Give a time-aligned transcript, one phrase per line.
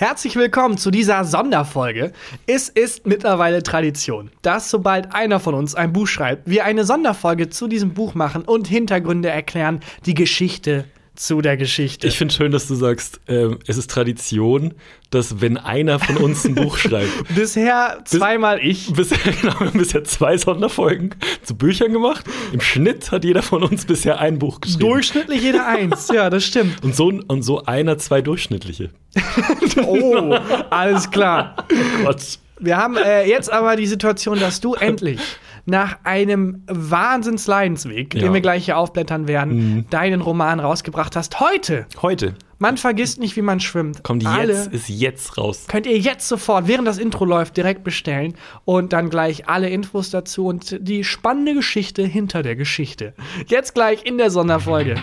[0.00, 2.12] Herzlich willkommen zu dieser Sonderfolge.
[2.46, 7.50] Es ist mittlerweile Tradition, dass sobald einer von uns ein Buch schreibt, wir eine Sonderfolge
[7.50, 10.86] zu diesem Buch machen und Hintergründe erklären, die Geschichte
[11.20, 12.06] zu der Geschichte.
[12.06, 14.72] Ich finde schön, dass du sagst, äh, es ist Tradition,
[15.10, 17.10] dass wenn einer von uns ein Buch schreibt.
[17.34, 18.90] bisher zweimal ich.
[18.94, 22.24] Bisher, genau, wir haben bisher zwei Sonderfolgen zu Büchern gemacht.
[22.52, 24.80] Im Schnitt hat jeder von uns bisher ein Buch geschrieben.
[24.80, 26.82] Durchschnittlich jeder eins, ja, das stimmt.
[26.82, 28.88] Und so, und so einer zwei durchschnittliche.
[29.86, 30.38] oh,
[30.70, 31.54] alles klar.
[31.70, 32.38] Oh Gott.
[32.58, 35.20] Wir haben äh, jetzt aber die Situation, dass du endlich
[35.66, 38.20] nach einem Wahnsinnsleidensweg, Ja.
[38.20, 39.84] den wir gleich hier aufblättern werden, Mhm.
[39.90, 41.40] deinen Roman rausgebracht hast.
[41.40, 41.86] Heute.
[42.02, 44.02] Heute Man vergisst nicht, wie man schwimmt.
[44.04, 45.64] kommt Alle jetzt, ist jetzt raus.
[45.66, 48.34] könnt ihr jetzt sofort, während das Intro läuft, direkt bestellen
[48.66, 53.14] und dann gleich alle Infos dazu und die spannende Geschichte hinter der Geschichte.
[53.46, 54.96] Jetzt gleich in der Sonderfolge.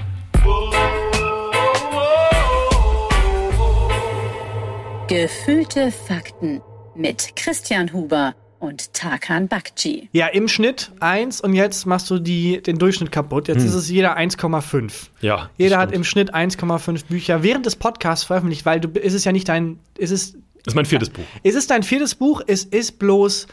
[5.07, 6.61] Gefühlte Fakten
[6.95, 10.09] mit Christian Huber und Tarkan Bakci.
[10.13, 13.47] Ja, im Schnitt eins und jetzt machst du die, den Durchschnitt kaputt.
[13.47, 14.91] Jetzt ist es jeder 1,5.
[15.21, 15.49] Ja.
[15.57, 15.97] Jeder hat Hm.
[15.97, 19.79] im Schnitt 1,5 Bücher während des Podcasts veröffentlicht, weil du ist es ja nicht dein,
[19.97, 21.23] ist es, ist mein viertes Buch.
[21.43, 22.41] ist es dein viertes Buch?
[22.47, 23.47] Es ist bloß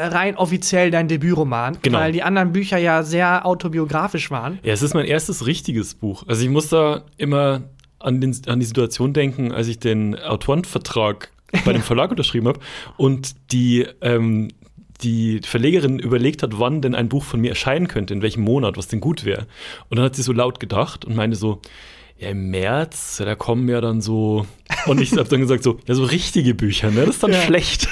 [0.00, 1.98] rein offiziell dein Debütroman, Genau.
[1.98, 4.58] weil die anderen Bücher ja sehr autobiografisch waren.
[4.62, 6.24] Ja, es ist mein erstes richtiges Buch.
[6.28, 7.62] Also ich muss da immer
[7.98, 11.30] an, den, an die Situation denken, als ich den Autorenvertrag
[11.64, 12.60] bei dem Verlag unterschrieben habe
[12.96, 14.48] und die, ähm,
[15.02, 18.76] die Verlegerin überlegt hat, wann denn ein Buch von mir erscheinen könnte, in welchem Monat,
[18.76, 19.46] was denn gut wäre.
[19.88, 21.60] Und dann hat sie so laut gedacht und meinte so,
[22.18, 24.44] ja, im März, da kommen ja dann so.
[24.86, 27.00] Und ich habe dann gesagt, so, ja, so richtige Bücher, ne?
[27.06, 27.40] Das ist dann Ja.
[27.40, 27.88] schlecht.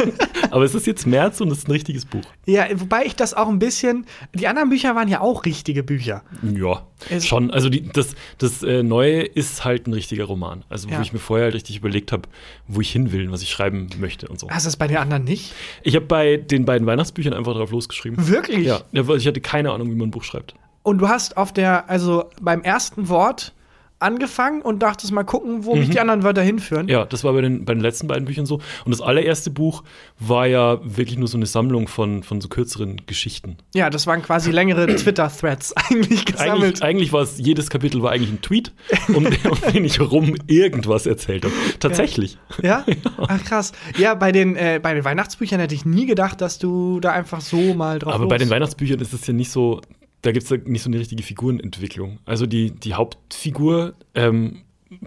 [0.50, 2.22] Aber es ist jetzt März und es ist ein richtiges Buch.
[2.46, 4.04] Ja, wobei ich das auch ein bisschen.
[4.34, 6.22] Die anderen Bücher waren ja auch richtige Bücher.
[6.42, 7.50] Ja, Es- schon.
[7.50, 10.64] Also die, das, das äh, Neue ist halt ein richtiger Roman.
[10.68, 11.00] Also wo Ja.
[11.02, 12.22] ich mir vorher halt richtig überlegt habe,
[12.68, 14.48] wo ich hin will, und was ich schreiben möchte und so.
[14.50, 15.52] Hast du das bei den anderen nicht?
[15.82, 18.28] Ich habe bei den beiden Weihnachtsbüchern einfach drauf losgeschrieben.
[18.28, 18.66] Wirklich?
[18.66, 20.54] Ja, ja, weil ich hatte keine Ahnung, wie man ein Buch schreibt.
[20.82, 23.52] Und du hast auf der, also beim ersten Wort
[24.00, 26.86] angefangen und dachtest mal gucken, wo mich die anderen Wörter hinführen.
[26.86, 26.90] Mhm.
[26.90, 28.56] Ja, das war bei den, bei den letzten beiden Büchern so.
[28.84, 29.84] Und das allererste Buch
[30.18, 33.58] war ja wirklich nur so eine Sammlung von, von so kürzeren Geschichten.
[33.74, 36.82] Ja, das waren quasi längere Twitter-Threads eigentlich gesammelt.
[36.82, 38.72] Eigentlich, eigentlich war es, jedes Kapitel war eigentlich ein Tweet,
[39.08, 41.54] um, um den ich rum irgendwas erzählt habe.
[41.78, 42.38] Tatsächlich.
[42.62, 42.84] Ja?
[43.28, 43.72] Ach krass.
[43.98, 47.42] Ja, bei den, äh, bei den Weihnachtsbüchern hätte ich nie gedacht, dass du da einfach
[47.42, 48.30] so mal drauf Aber los.
[48.30, 49.80] bei den Weihnachtsbüchern ist es ja nicht so,
[50.22, 52.18] da gibt es nicht so eine richtige Figurenentwicklung.
[52.26, 54.62] Also die, die Hauptfigur ähm,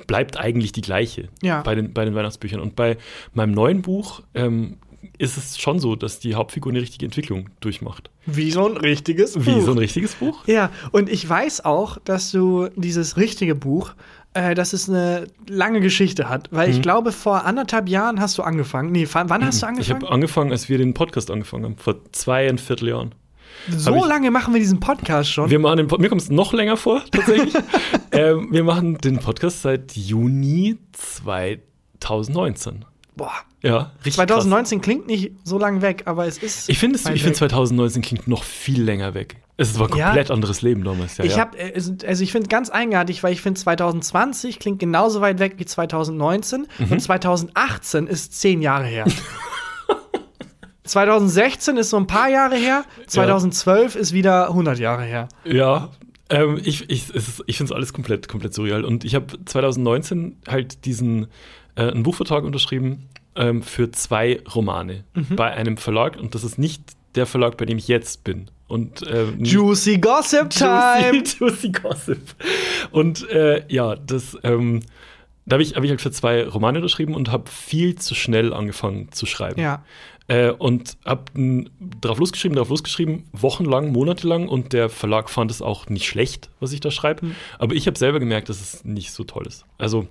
[0.07, 1.62] bleibt eigentlich die gleiche Ja.
[1.62, 2.59] bei, den, bei den Weihnachtsbüchern.
[2.59, 2.97] Und bei
[3.34, 4.78] meinem neuen Buch ähm,
[5.18, 8.09] ist es schon so, dass die Hauptfigur eine richtige Entwicklung durchmacht.
[8.25, 9.62] Wie so ein richtiges Wie Buch.
[9.66, 10.47] so ein richtiges Buch?
[10.47, 13.94] Ja, und ich weiß auch, dass du dieses richtige Buch,
[14.34, 16.47] äh, dass es eine lange Geschichte hat.
[16.51, 18.91] Weil ich glaube, vor anderthalb Jahren hast du angefangen.
[18.91, 19.74] Nee, wann hast du Mhm.
[19.74, 20.01] Ich angefangen?
[20.06, 23.13] habe angefangen, als wir den Podcast angefangen haben, vor zweieinviertel Jahren.
[23.69, 25.50] So ich- lange machen wir diesen Podcast schon.
[25.50, 27.53] Wir machen den Pod mir kommt es noch länger vor, tatsächlich.
[28.12, 30.78] ähm, wir machen den Podcast seit Juni
[32.00, 32.85] 2019.
[33.16, 33.31] Boah.
[33.62, 34.16] Ja, richtig.
[34.16, 34.28] krass.
[34.28, 36.68] 2019 klingt nicht so lang weg, aber es ist.
[36.69, 37.35] Ich finde, ich finde weg.
[37.35, 39.38] 2019 klingt noch viel länger weg.
[39.56, 40.06] Es war ein Ja.
[40.07, 41.18] komplett anderes Leben damals.
[41.18, 41.38] Ja, ich ja.
[41.41, 41.57] habe,
[42.07, 46.68] also ich finde ganz eigenartig, weil ich finde 2020 klingt genauso weit weg wie 2019
[46.80, 46.91] Mhm.
[46.91, 49.06] und 2018 ist zehn Jahre her.
[50.83, 55.29] 2016 ist so ein paar Jahre her, 2012 ist wieder 100 Jahre her.
[55.45, 55.89] Ja,
[56.29, 58.83] ähm, ich, ich, ist- ich finde es alles komplett, komplett surreal.
[58.85, 61.27] Und ich habe 2019 halt diesen
[61.75, 65.35] äh, einen Buchvertrag unterschrieben ähm, für zwei Romane Mhm.
[65.35, 66.17] bei einem Verlag.
[66.17, 66.81] Und das ist nicht
[67.15, 68.50] der Verlag, bei dem ich jetzt bin.
[68.67, 71.11] Und äh, nicht- Juicy Gossip Time!
[71.17, 72.21] Juicy, Juicy Gossip.
[72.91, 74.81] Und äh, ja, das, ähm,
[75.45, 78.53] da habe ich, hab ich halt für zwei Romane unterschrieben und habe viel zu schnell
[78.53, 79.59] angefangen zu schreiben.
[79.59, 79.83] Ja.
[80.27, 81.25] Äh, und habe
[81.99, 86.71] drauf losgeschrieben, drauf losgeschrieben, wochenlang, monatelang und der Verlag fand es auch nicht schlecht, was
[86.71, 87.21] ich da schreibe.
[87.23, 87.35] Hm.
[87.59, 89.65] Aber ich habe selber gemerkt, dass es nicht so toll ist.
[89.77, 90.07] Also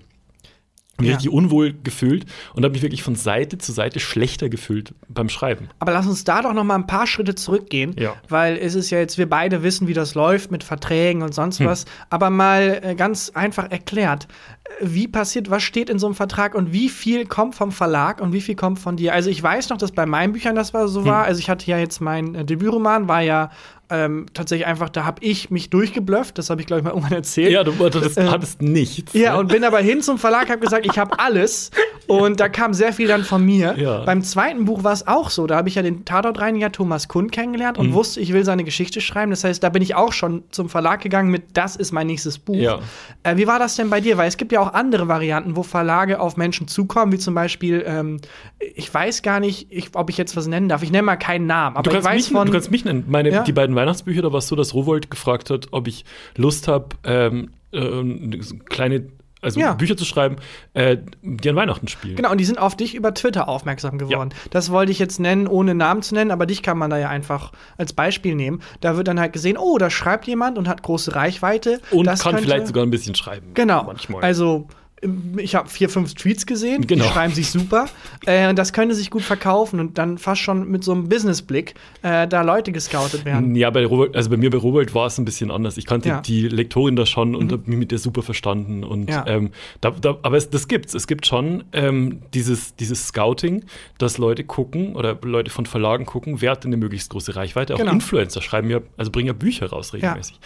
[0.98, 1.14] mich Ja.
[1.16, 5.68] richtig unwohl gefühlt und habe mich wirklich von Seite zu Seite schlechter gefühlt beim Schreiben.
[5.78, 8.15] Aber lass uns da doch noch mal ein paar Schritte zurückgehen, Ja.
[8.28, 11.60] weil es ist ja jetzt, wir beide wissen, wie das läuft mit Verträgen und sonst
[11.60, 11.66] Hm.
[11.66, 14.28] was, aber mal äh, ganz einfach erklärt,
[14.65, 18.21] äh, wie passiert, was steht in so einem Vertrag und wie viel kommt vom Verlag
[18.21, 19.15] und wie viel kommt von dir?
[19.15, 20.88] Also ich weiß noch, dass bei meinen Büchern das war, Hm.
[20.88, 23.50] so war, also ich hatte ja jetzt mein äh, Debütroman, war ja
[23.92, 27.12] ähm, tatsächlich einfach, da habe ich mich durchgeblufft, das habe ich, glaube ich, mal irgendwann
[27.12, 27.50] erzählt.
[27.53, 29.12] Ja, du, das, Ähm, hattest nichts.
[29.15, 29.39] Ja, ne?
[29.41, 31.71] und bin aber hin zum Verlag, habe gesagt, ich habe alles.
[32.09, 33.74] Und da kam sehr viel dann von mir.
[33.78, 34.04] Ja.
[34.04, 35.47] Beim zweiten Buch war es auch so.
[35.47, 37.84] Da habe ich ja den Tatortreiniger Thomas Kund kennengelernt Mhm.
[37.86, 39.30] und wusste, ich will seine Geschichte schreiben.
[39.30, 42.38] Das heißt, da bin ich auch schon zum Verlag gegangen mit, das ist mein nächstes
[42.38, 42.56] Buch.
[42.56, 42.80] Ja.
[43.22, 44.16] Äh, wie war das denn bei dir?
[44.18, 47.84] Weil es gibt ja auch andere Varianten, wo Verlage auf Menschen zukommen, wie zum Beispiel,
[47.86, 48.18] ähm,
[48.74, 50.83] ich weiß gar nicht, ich, ob ich jetzt was nennen darf.
[50.83, 52.47] Ich nenne mal keinen Namen, aber Du ich kannst, weiß mich, von.
[52.47, 53.04] du kannst mich nennen.
[53.09, 53.42] Meine, Ja.
[53.42, 56.05] Die beiden Weihnachtsbücher, da war es so, dass Rowold gefragt hat, ob ich
[56.37, 59.09] Lust habe, ähm, äh, kleine
[59.43, 59.75] also Ja.
[59.75, 60.37] Bücher zu schreiben,
[60.73, 62.15] äh, die an Weihnachten spielen.
[62.15, 64.31] Genau, und die sind auf dich über Twitter aufmerksam geworden.
[64.51, 67.09] Das wollte ich jetzt nennen, ohne Namen zu nennen, aber dich kann man da ja
[67.09, 68.63] einfach als Beispiel nehmen.
[68.81, 71.81] Da wird dann halt gesehen, oh, da schreibt jemand und hat große Reichweite.
[71.91, 73.49] Und das kann vielleicht sogar ein bisschen schreiben.
[73.55, 73.83] Genau.
[73.83, 74.23] Manchmal.
[74.23, 74.69] Also
[75.39, 77.04] ich habe vier, fünf Tweets gesehen, Genau.
[77.04, 77.87] die schreiben sich super.
[78.25, 81.75] Äh, und das könnte sich gut verkaufen und dann fast schon mit so einem Businessblick
[82.03, 83.54] äh, da Leute gescoutet werden.
[83.57, 85.77] Ja, bei Robert, also bei mir bei Robert war es ein bisschen anders.
[85.77, 86.19] Ich kannte Ja.
[86.19, 86.22] Mhm.
[86.22, 88.84] die Lektorin da schon und habe mich mit der super verstanden.
[88.84, 89.27] Und Ja.
[89.27, 89.51] ähm,
[89.81, 90.95] da, da, aber es, das gibt's.
[90.95, 93.65] Es gibt schon ähm, dieses, dieses Scouting,
[93.98, 97.75] dass Leute gucken oder Leute von Verlagen gucken, wer hat denn eine möglichst große Reichweite.
[97.75, 97.93] Auch Genau.
[97.93, 100.39] Influencer schreiben ja, also bringen ja Bücher raus regelmäßig.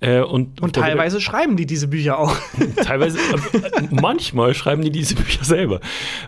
[0.00, 2.36] Äh, und Und der- teilweise schreiben die diese Bücher auch.
[2.84, 3.18] teilweise,
[3.52, 5.80] äh, manchmal schreiben die diese Bücher selber.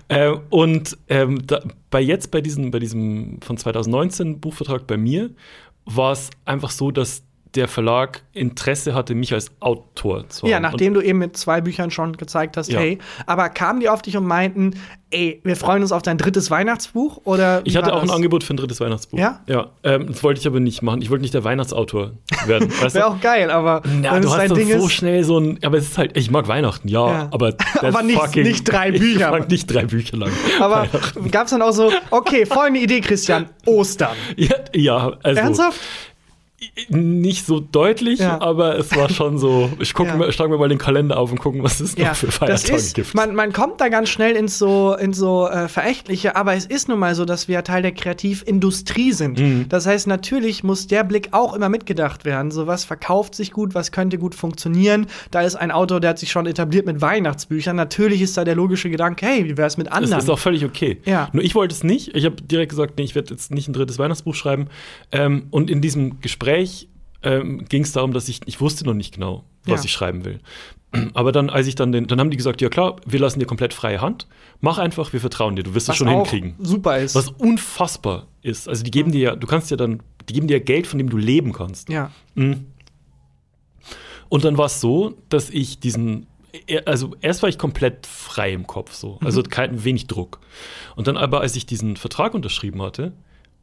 [0.08, 5.30] Äh, und ähm, da, bei jetzt, bei diesem, bei diesem von 2019 Buchvertrag bei mir,
[5.84, 7.22] war es einfach so, dass
[7.56, 10.62] der Verlag Interesse hatte, mich als Autor zu Ja, haben.
[10.62, 12.78] nachdem du eben mit zwei Büchern schon gezeigt hast, Ja.
[12.80, 14.74] hey, aber kamen die auf dich und meinten,
[15.10, 17.20] ey, wir freuen uns auf dein drittes Weihnachtsbuch?
[17.24, 18.16] Oder ich hatte auch ein das?
[18.16, 19.18] Angebot für ein drittes Weihnachtsbuch.
[19.18, 19.40] Ja?
[19.46, 19.68] Ja.
[19.84, 21.00] Ähm, das wollte ich aber nicht machen.
[21.00, 22.12] Ich wollte nicht der Weihnachtsautor
[22.46, 22.70] werden.
[22.92, 25.58] Wäre auch geil, aber Na, du es hast doch Ding so schnell so ein.
[25.64, 27.28] Aber es ist halt, ich mag Weihnachten, ja, Ja.
[27.30, 29.30] aber Aber nicht- fucking- nicht drei Ich Bücher.
[29.30, 30.30] mag nicht drei Bücher lang.
[30.60, 30.86] Aber
[31.30, 34.16] gab es dann auch so, okay, folgende Idee, Christian, Ostern.
[34.36, 35.40] Ja, ja also.
[35.40, 35.80] Ernsthaft?
[36.88, 38.40] Nicht so deutlich, Ja.
[38.40, 39.70] aber es war schon so.
[39.78, 40.32] Ich gucke Ja.
[40.32, 42.94] schlage mir mal den Kalender auf und gucken, was es noch für das Feiertage ist,
[42.94, 43.14] gibt.
[43.14, 46.88] man, man kommt da ganz schnell ins so, in so äh, Verächtliche, aber es ist
[46.88, 49.38] nun mal so, dass wir Teil der Kreativindustrie sind.
[49.38, 49.66] Mhm.
[49.68, 52.50] Das heißt, natürlich muss der Blick auch immer mitgedacht werden.
[52.50, 55.08] So, was verkauft sich gut, was könnte gut funktionieren.
[55.30, 57.76] Da ist ein Autor, der hat sich schon etabliert mit Weihnachtsbüchern.
[57.76, 60.18] Natürlich ist da der logische Gedanke, hey, wie wäre es mit das anderen?
[60.20, 61.02] ist auch völlig okay.
[61.04, 61.28] Ja.
[61.34, 62.14] Nur ich wollte es nicht.
[62.16, 64.68] Ich habe direkt gesagt, nee, ich werde jetzt nicht ein drittes Weihnachtsbuch schreiben.
[65.12, 66.45] Ähm, und in diesem Gespräch
[67.22, 69.84] ähm, ging es darum, dass ich, ich wusste noch nicht genau, was Ja.
[69.86, 70.40] ich schreiben will.
[71.12, 73.44] Aber dann, als ich dann den, dann haben die gesagt, ja klar, wir lassen dir
[73.46, 74.26] komplett freie Hand.
[74.60, 76.54] Mach einfach, wir vertrauen dir, du wirst es schon hinkriegen.
[76.58, 77.14] super ist.
[77.14, 78.66] Was unfassbar ist.
[78.68, 81.10] Also die geben dir ja, du kannst ja dann, die geben dir Geld, von dem
[81.10, 81.88] du leben kannst.
[81.90, 82.10] ja.
[84.28, 86.26] Und dann war es so, dass ich diesen,
[86.84, 89.48] also erst war ich komplett frei im Kopf so, also Mhm.
[89.50, 90.40] kein wenig Druck.
[90.96, 93.12] Und dann aber, als ich diesen Vertrag unterschrieben hatte,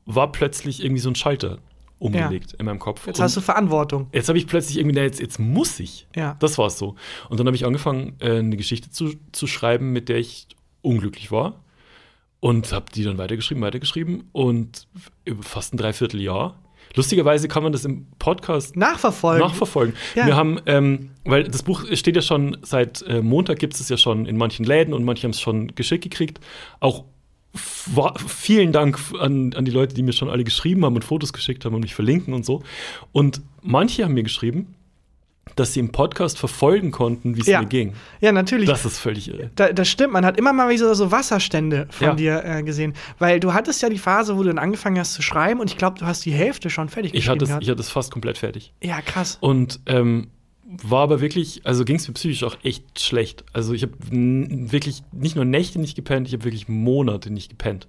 [0.06, 1.58] war plötzlich irgendwie so ein Schalter
[2.04, 3.08] umgelegt in meinem Kopf.
[3.08, 4.08] Jetzt Und hast du Verantwortung.
[4.12, 6.08] jetzt habe ich plötzlich irgendwie, na, jetzt, jetzt muss ich.
[6.16, 6.36] Ja.
[6.40, 6.96] Das war es so.
[7.30, 10.48] Und dann habe ich angefangen, äh, eine Geschichte zu, zu schreiben, mit der ich
[10.82, 11.64] unglücklich war.
[12.40, 14.26] Und habe die dann weitergeschrieben, weitergeschrieben.
[14.34, 14.88] Und
[15.42, 16.60] fast ein Dreivierteljahr.
[16.96, 19.48] Lustigerweise kann man das im Podcast Nachverfolgen.
[19.48, 19.96] nachverfolgen.
[20.14, 20.28] Ja.
[20.28, 23.98] Wir haben, ähm, weil das Buch steht ja schon seit äh, Montag, gibt es ja
[23.98, 26.40] schon in manchen Läden und manche haben es schon geschickt gekriegt.
[26.82, 27.06] Auch
[27.56, 31.66] vielen Dank an, an die Leute, die mir schon alle geschrieben haben und Fotos geschickt
[31.66, 32.64] haben und mich verlinken und so.
[33.12, 34.76] Und manche haben mir geschrieben,
[35.56, 37.60] dass sie im Podcast verfolgen konnten, wie es Ja.
[37.62, 37.94] mir ging.
[38.22, 38.68] ja, natürlich.
[38.68, 39.52] Das ist völlig irre.
[39.56, 42.16] Da, das stimmt, man hat immer mal wieder so Wasserstände von Ja.
[42.16, 42.94] dir äh, gesehen.
[43.20, 45.78] Weil du hattest ja die Phase, wo du dann angefangen hast zu schreiben und ich
[45.78, 48.38] glaube, du hast die Hälfte schon fertig Ich hatte, es, ich hatte es fast komplett
[48.40, 48.74] fertig.
[48.82, 49.38] ja, krass.
[49.42, 50.30] Und ähm,
[50.82, 53.44] war aber wirklich, also ging es mir psychisch auch echt schlecht.
[53.54, 57.88] Also ich habe wirklich nicht nur Nächte nicht gepennt, ich habe wirklich Monate nicht gepennt.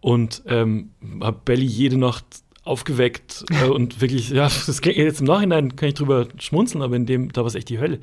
[0.00, 2.24] Und ähm, habe Belly jede Nacht
[2.64, 6.96] aufgeweckt äh, und wirklich, ja, das klingt jetzt im Nachhinein kann ich drüber schmunzeln, aber
[6.96, 8.00] in dem, da war es echt die Hölle.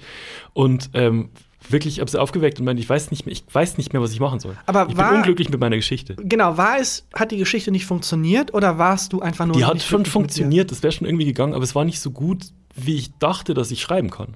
[0.54, 1.30] Und ähm,
[1.70, 4.12] wirklich habe sie aufgeweckt und meinte, ich weiß nicht mehr, ich weiß nicht mehr, was
[4.14, 4.56] ich machen soll.
[4.66, 6.16] Aber ich war- bin unglücklich mit meiner Geschichte.
[6.16, 9.82] Genau, war es, hat die Geschichte nicht funktioniert oder warst du einfach nur Die hat
[9.82, 13.12] schon funktioniert, das wäre schon irgendwie gegangen, aber es war nicht so gut, wie ich
[13.18, 14.36] dachte, dass ich schreiben kann.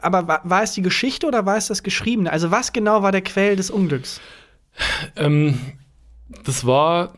[0.00, 2.30] Aber war, war es die Geschichte oder war es das Geschriebene?
[2.32, 4.20] Also was genau war der Quell des Unglücks?
[5.16, 5.58] Ähm,
[6.44, 7.14] das war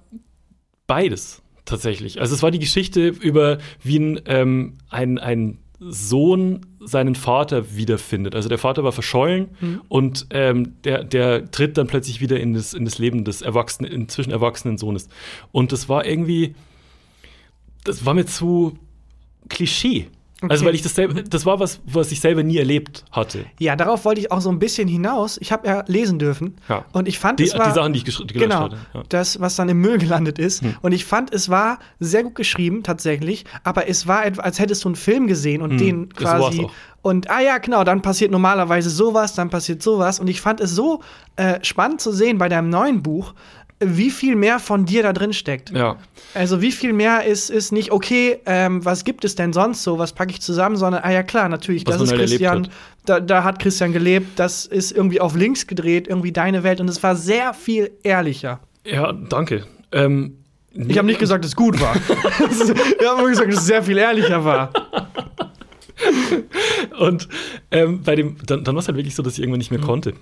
[0.87, 2.21] beides tatsächlich.
[2.21, 8.35] Also es war die Geschichte über, wie ein, ähm, ein, ein Sohn seinen Vater wiederfindet.
[8.35, 9.50] Also der Vater war verschollen
[9.88, 13.90] und ähm, der, der tritt dann plötzlich wieder in das, in das Leben des erwachsenen,
[13.90, 15.09] inzwischen erwachsenen Sohnes.
[15.52, 16.54] Und das war irgendwie,
[17.85, 18.78] das war mir zu
[19.49, 20.09] Klischee.
[20.51, 23.47] Also, weil ich das selber, das war was, was ich selber nie erlebt hatte.
[23.59, 25.39] Ja, darauf wollte ich auch so ein bisschen hinaus.
[25.41, 26.57] Ich habe ja lesen dürfen.
[26.69, 26.85] Ja.
[26.93, 27.69] Und ich fand, Die, es war.
[27.69, 28.77] die Sachen, die ich gelöscht Genau, hatte.
[28.95, 29.01] Ja.
[29.01, 29.07] Hm.
[29.09, 30.63] das, was dann im Müll gelandet ist.
[30.83, 33.45] Und ich fand, es war sehr gut geschrieben, tatsächlich.
[33.63, 36.67] Aber es war, als hättest du einen Film gesehen und den Hm, war's quasi.
[37.03, 40.21] Und, ah ja, genau, dann passiert normalerweise sowas, dann passiert sowas.
[40.21, 41.03] Und ich fand es so
[41.37, 43.35] äh, spannend zu sehen bei deinem neuen Buch,
[43.87, 45.71] wie viel mehr von dir da drin steckt.
[45.71, 45.97] ja.
[46.35, 49.99] Also wie viel mehr ist, ist nicht, okay, ähm, was gibt es denn sonst so,
[50.00, 52.71] was packe ich zusammen, sondern, ah ja klar, natürlich, Was das ist Christian, hat.
[53.07, 56.88] da, da hat Christian gelebt, das ist irgendwie auf links gedreht, irgendwie deine Welt und
[56.88, 58.59] es war sehr viel ehrlicher.
[58.85, 59.64] Ja, danke.
[59.93, 60.38] Ähm,
[60.73, 61.95] Ich habe nicht gesagt, dass es gut war.
[62.50, 64.71] ich habe nur gesagt, dass es sehr viel ehrlicher war.
[66.99, 67.29] Und
[67.71, 69.79] ähm, bei dem, dann, dann war es halt wirklich so, dass ich irgendwann nicht Mhm.
[69.79, 70.14] mehr konnte.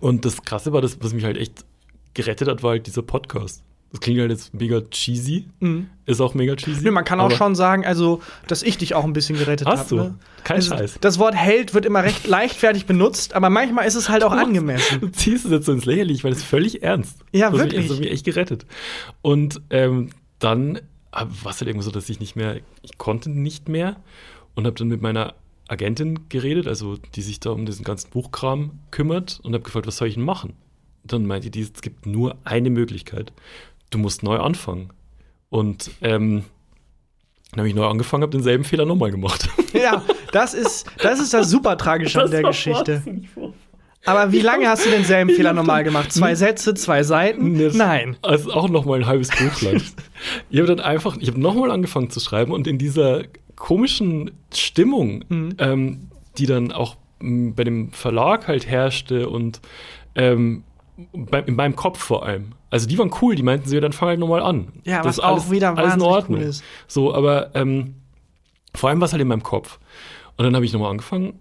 [0.00, 1.64] Und das Krasse war, das, was mich halt echt
[2.14, 3.62] gerettet hat, war halt dieser Podcast.
[3.92, 5.48] Das klingt halt jetzt mega cheesy.
[6.06, 6.78] Ist auch mega cheesy.
[6.78, 6.84] Mhm.
[6.84, 9.78] Nö, man kann auch schon sagen, also, dass ich dich auch ein bisschen gerettet habe.
[9.78, 9.96] Hast du?
[9.96, 10.14] Ne?
[10.44, 10.98] Kein also, Scheiß.
[11.00, 14.38] Das Wort Held wird immer recht leichtfertig benutzt, aber manchmal ist es halt auch Du
[14.38, 15.12] angemessen.
[15.12, 17.18] ziehst es jetzt so ins Lächerliche, weil es völlig ernst.
[17.32, 17.88] Ja, das mich- wirklich.
[17.88, 18.64] Das hat mich echt gerettet.
[19.22, 23.68] Und ähm, dann war es halt irgendwo so, dass ich nicht mehr, ich konnte nicht
[23.68, 23.96] mehr
[24.54, 25.34] und habe dann mit meiner
[25.66, 29.96] Agentin geredet, also die sich da um diesen ganzen Buchkram kümmert und habe gefragt, was
[29.96, 30.52] soll ich denn machen?
[31.04, 33.32] Dann meinte die, es gibt nur eine Möglichkeit.
[33.90, 34.90] Du musst neu anfangen.
[35.48, 36.44] Und ähm,
[37.50, 39.48] dann habe ich neu angefangen, habe denselben Fehler nochmal gemacht.
[39.72, 40.02] Ja,
[40.32, 43.02] das ist, das ist das super Tragische an der Geschichte.
[44.04, 46.12] Aber wie lange hast du denselben Fehler nochmal gemacht?
[46.12, 47.56] Zwei Sätze, zwei Seiten?
[47.58, 48.16] Das- Nein.
[48.20, 49.80] Also auch noch mal ein halbes Buch lang.
[50.50, 53.22] ich habe dann einfach, ich habe nochmal angefangen zu schreiben und in dieser
[53.54, 55.54] komischen Stimmung, Mhm.
[55.58, 59.60] ähm, die dann auch m, bei dem Verlag halt herrschte und
[60.16, 60.64] ähm,
[61.46, 62.52] in meinem Kopf vor allem.
[62.70, 64.68] Also die waren cool, die meinten sie, dann fang halt nochmal an.
[64.84, 66.40] Ja, das was auch wieder alles in Ordnung.
[66.40, 66.62] cool ist.
[66.86, 67.94] So, aber ähm,
[68.74, 69.78] vor allem war es halt in meinem Kopf.
[70.36, 71.34] Und dann habe ich nochmal angefangen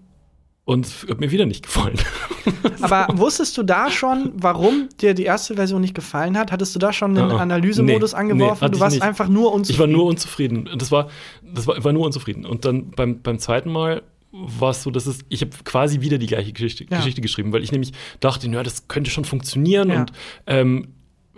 [0.65, 1.97] und es hat mir wieder nicht gefallen.
[2.81, 6.51] Aber wusstest du da schon, warum dir die erste Version nicht gefallen hat?
[6.51, 7.41] Hattest du da schon einen Ah, ah.
[7.41, 8.65] Analysemodus Nee, angeworfen?
[8.65, 9.75] nee, du warst einfach nur unzufrieden.
[9.75, 10.67] Ich war nur unzufrieden.
[10.67, 11.09] Und Das war,
[11.43, 12.45] das war, ich war nur unzufrieden.
[12.45, 14.01] Und dann beim, beim zweiten Mal
[14.31, 16.98] war es so, dass es, ich habe quasi wieder die gleiche Geschichte, Ja.
[16.98, 20.00] Geschichte geschrieben, weil ich nämlich dachte, ja, das könnte schon funktionieren Ja.
[20.01, 20.12] und
[20.45, 20.88] ähm,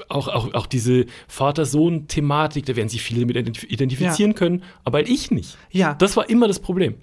[0.10, 5.10] auch, auch, auch diese Vater-Sohn-Thematik, da werden sich viele mit identif- identifizieren können, aber halt
[5.10, 5.58] ich nicht.
[5.72, 5.94] Ja.
[5.94, 6.96] Das war immer das Problem.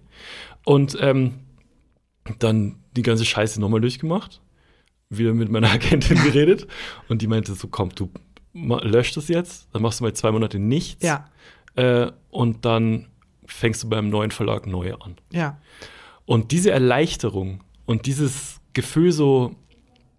[0.64, 1.34] Und ähm,
[2.38, 4.40] dann die ganze Scheiße nochmal durchgemacht,
[5.10, 6.66] wieder mit meiner Agentin geredet
[7.08, 8.10] und die meinte so, komm, du
[8.52, 11.26] löscht das jetzt, dann machst du mal zwei Monate nichts Ja,
[11.76, 13.06] äh, und dann
[13.48, 15.16] fängst du beim neuen Verlag neu an.
[15.32, 15.58] ja.
[16.26, 19.56] Und diese Erleichterung und dieses Gefühl so,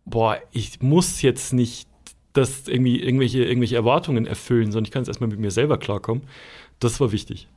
[0.05, 1.87] boah, ich muss jetzt nicht
[2.33, 6.23] das irgendwie irgendwelche, irgendwelche Erwartungen erfüllen, sondern ich kann jetzt erstmal mit mir selber klarkommen,
[6.79, 7.47] das war wichtig.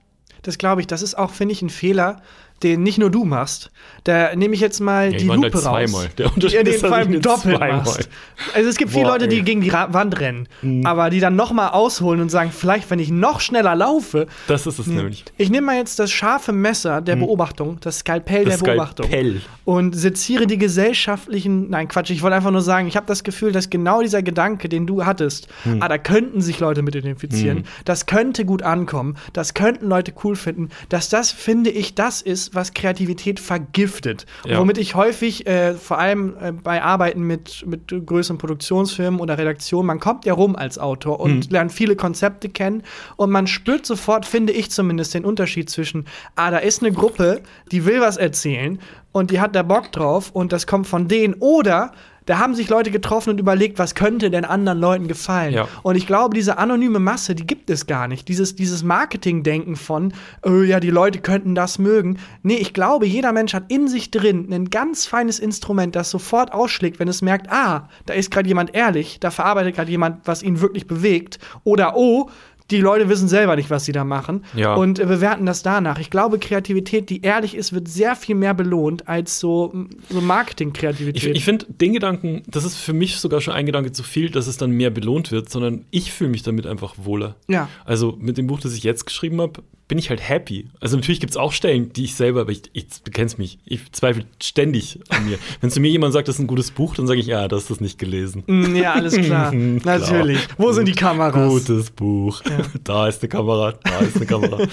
[0.42, 0.86] Das glaube ich.
[0.86, 2.20] Das ist auch, finde ich, ein Fehler,
[2.62, 3.70] den nicht nur du machst.
[4.04, 5.62] Da nehme ich jetzt mal Ja, die Lupe raus.
[5.62, 6.08] zweimal.
[6.18, 8.08] Der Unterschied ja, den ist, vor allem doppelt zweimal- machst.
[8.54, 9.42] Also es gibt viele Boah, Leute, die ey.
[9.42, 9.46] Mhm.
[9.46, 10.48] gegen die Ra Wand rennen,
[10.84, 14.26] aber die dann noch mal ausholen und sagen, vielleicht, wenn ich noch schneller laufe.
[14.48, 15.24] Das ist es nämlich.
[15.36, 18.48] Ich nehme mal jetzt das scharfe Messer der Beobachtung, das Skalpell Mhm.
[18.50, 19.06] Das der Beobachtung.
[19.06, 19.40] Skalpell.
[19.64, 21.70] und seziere die gesellschaftlichen.
[21.70, 24.68] Nein, Quatsch, ich wollte einfach nur sagen, ich habe das Gefühl, dass genau dieser Gedanke,
[24.68, 25.80] den du hattest, Hm.
[25.82, 30.36] ah, da könnten sich Leute mit identifizieren, das könnte gut ankommen, das könnten Leute cool
[30.36, 34.26] finden, dass das, finde ich, das ist, was Kreativität vergiftet.
[34.44, 34.58] Ja.
[34.58, 39.86] Womit ich häufig, äh, vor allem äh, bei Arbeiten mit, mit größeren Produktionsfirmen oder Redaktionen,
[39.86, 42.82] man kommt ja rum als Autor und lernt viele Konzepte kennen
[43.16, 46.06] und man spürt sofort, finde ich zumindest, den Unterschied zwischen,
[46.36, 48.78] ah, da ist eine Gruppe, die will was erzählen
[49.12, 51.92] und die hat da Bock drauf und das kommt von denen oder
[52.26, 55.54] da haben sich Leute getroffen und überlegt, was könnte denn anderen Leuten gefallen.
[55.54, 55.68] Ja.
[55.82, 58.28] Und ich glaube, diese anonyme Masse, die gibt es gar nicht.
[58.28, 60.12] Dieses, dieses Marketing-Denken von,
[60.42, 62.18] oh, ja, die Leute könnten das mögen.
[62.42, 66.52] Nee, ich glaube, jeder Mensch hat in sich drin ein ganz feines Instrument, das sofort
[66.52, 70.42] ausschlägt, wenn es merkt, ah, da ist gerade jemand ehrlich, da verarbeitet gerade jemand, was
[70.42, 71.38] ihn wirklich bewegt.
[71.64, 72.30] Oder, oh,
[72.72, 74.74] die Leute wissen selber nicht, was sie da machen Ja.
[74.74, 75.98] und äh, bewerten das danach.
[75.98, 79.72] Ich glaube, Kreativität, die ehrlich ist, wird sehr viel mehr belohnt als so,
[80.10, 81.36] so Ich, Marketing-Kreativität.
[81.36, 84.46] ich finde den Gedanken, das ist für mich sogar schon ein Gedanke zu viel, dass
[84.46, 87.36] es dann mehr belohnt wird, sondern ich fühle mich damit einfach wohler.
[87.48, 87.68] Ja.
[87.84, 90.70] Also mit dem Buch, das ich jetzt geschrieben habe, bin ich halt happy.
[90.80, 93.92] Also natürlich gibt es auch Stellen, die ich selber, aber ich, ich kennst mich, ich
[93.92, 95.36] zweifle ständig an mir.
[95.60, 97.64] Wenn zu mir jemand sagt, das ist ein gutes Buch, dann sage ich, ja, das
[97.64, 98.42] ist das nicht gelesen.
[98.46, 99.50] Mm, Ja, alles klar.
[99.80, 99.98] Klar.
[99.98, 100.38] Natürlich.
[100.56, 101.46] Wo sind die Kameras?
[101.46, 102.40] Gutes Buch.
[102.84, 104.66] Da ist eine Kamera, da ist eine Kamera.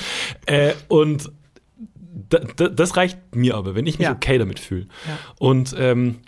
[0.46, 1.30] äh, und
[2.30, 4.14] da, da, das reicht mir aber, wenn ich mich Ja.
[4.14, 4.88] okay damit fühle.
[5.06, 5.18] Ja.
[5.38, 6.20] Und ähm,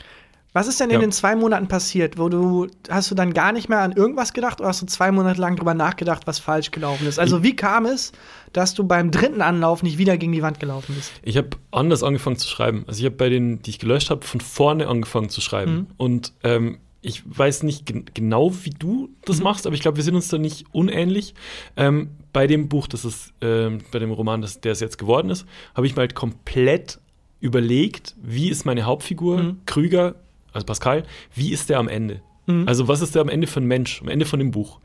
[0.53, 0.99] Was ist denn in Ja.
[0.99, 4.59] den zwei Monaten passiert, wo du, hast du dann gar nicht mehr an irgendwas gedacht
[4.59, 7.19] oder hast du zwei Monate lang drüber nachgedacht, was falsch gelaufen ist?
[7.19, 8.11] Also wie kam es,
[8.51, 11.13] dass du beim dritten Anlauf nicht wieder gegen die Wand gelaufen bist?
[11.23, 12.83] Ich habe anders angefangen zu schreiben.
[12.87, 15.73] Also ich habe bei denen, die ich gelöscht habe, von vorne angefangen zu schreiben.
[15.73, 15.87] Mhm.
[15.95, 19.43] Und ähm, ich weiß nicht gen genau, wie du das Mhm.
[19.45, 21.33] machst, aber ich glaube, wir sind uns da nicht unähnlich.
[21.77, 25.29] Ähm, bei dem Buch, das ist, ähm, bei dem Roman, das, der es jetzt geworden
[25.29, 26.99] ist, habe ich mir halt komplett
[27.39, 29.61] überlegt, wie ist meine Hauptfigur, Mhm.
[29.65, 30.15] Krüger,
[30.51, 31.03] also Pascal,
[31.33, 32.21] wie ist der am Ende?
[32.47, 32.67] Mhm.
[32.67, 34.79] Also was ist der am Ende für ein Mensch, am Ende von dem Buch?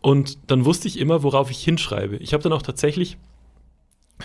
[0.00, 2.16] Und dann wusste ich immer, worauf ich hinschreibe.
[2.16, 3.18] Ich habe dann auch tatsächlich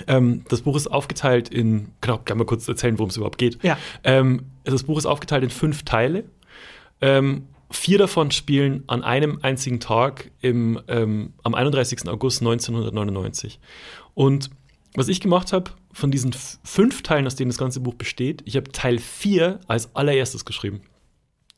[0.07, 3.62] ähm, das Buch ist aufgeteilt in, genau, kann mal kurz erzählen, worum es überhaupt geht.
[3.63, 3.77] Ja.
[4.03, 6.24] Ähm, das Buch ist aufgeteilt in fünf Teile.
[7.01, 12.07] Ähm, vier davon spielen an einem einzigen Tag im, ähm, am 31.
[12.07, 13.60] August 1999.
[14.13, 14.50] Und
[14.95, 16.33] was ich gemacht habe, von diesen
[16.63, 20.81] fünf Teilen, aus denen das ganze Buch besteht, ich habe Teil 4 als allererstes geschrieben.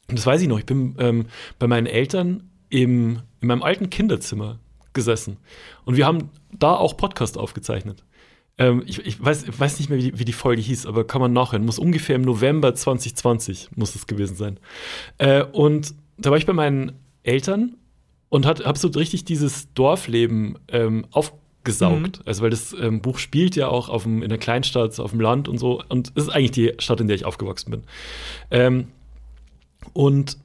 [0.09, 1.25] Und das weiß ich noch, ich bin ähm,
[1.59, 4.59] bei meinen Eltern im, in meinem alten Kinderzimmer
[4.93, 5.37] gesessen.
[5.85, 8.03] Und wir haben da auch Podcast aufgezeichnet.
[8.57, 11.05] Ähm, ich, ich, weiß, ich weiß nicht mehr, wie die, wie die Folge hieß, aber
[11.05, 11.65] kann man nachhören.
[11.65, 14.59] Muss ungefähr im November 2020 muss es gewesen sein.
[15.17, 17.77] Äh, und da war ich bei meinen Eltern
[18.29, 21.05] und habe so richtig dieses Dorfleben ähm,
[21.63, 22.21] aufgesaugt.
[22.25, 25.21] Also weil das ähm, Buch spielt ja auch auf dem, in der Kleinstadt, auf dem
[25.21, 25.81] Land und so.
[25.89, 27.83] Und es ist eigentlich die Stadt, in der ich aufgewachsen bin.
[28.51, 28.87] Ähm,
[29.93, 30.37] und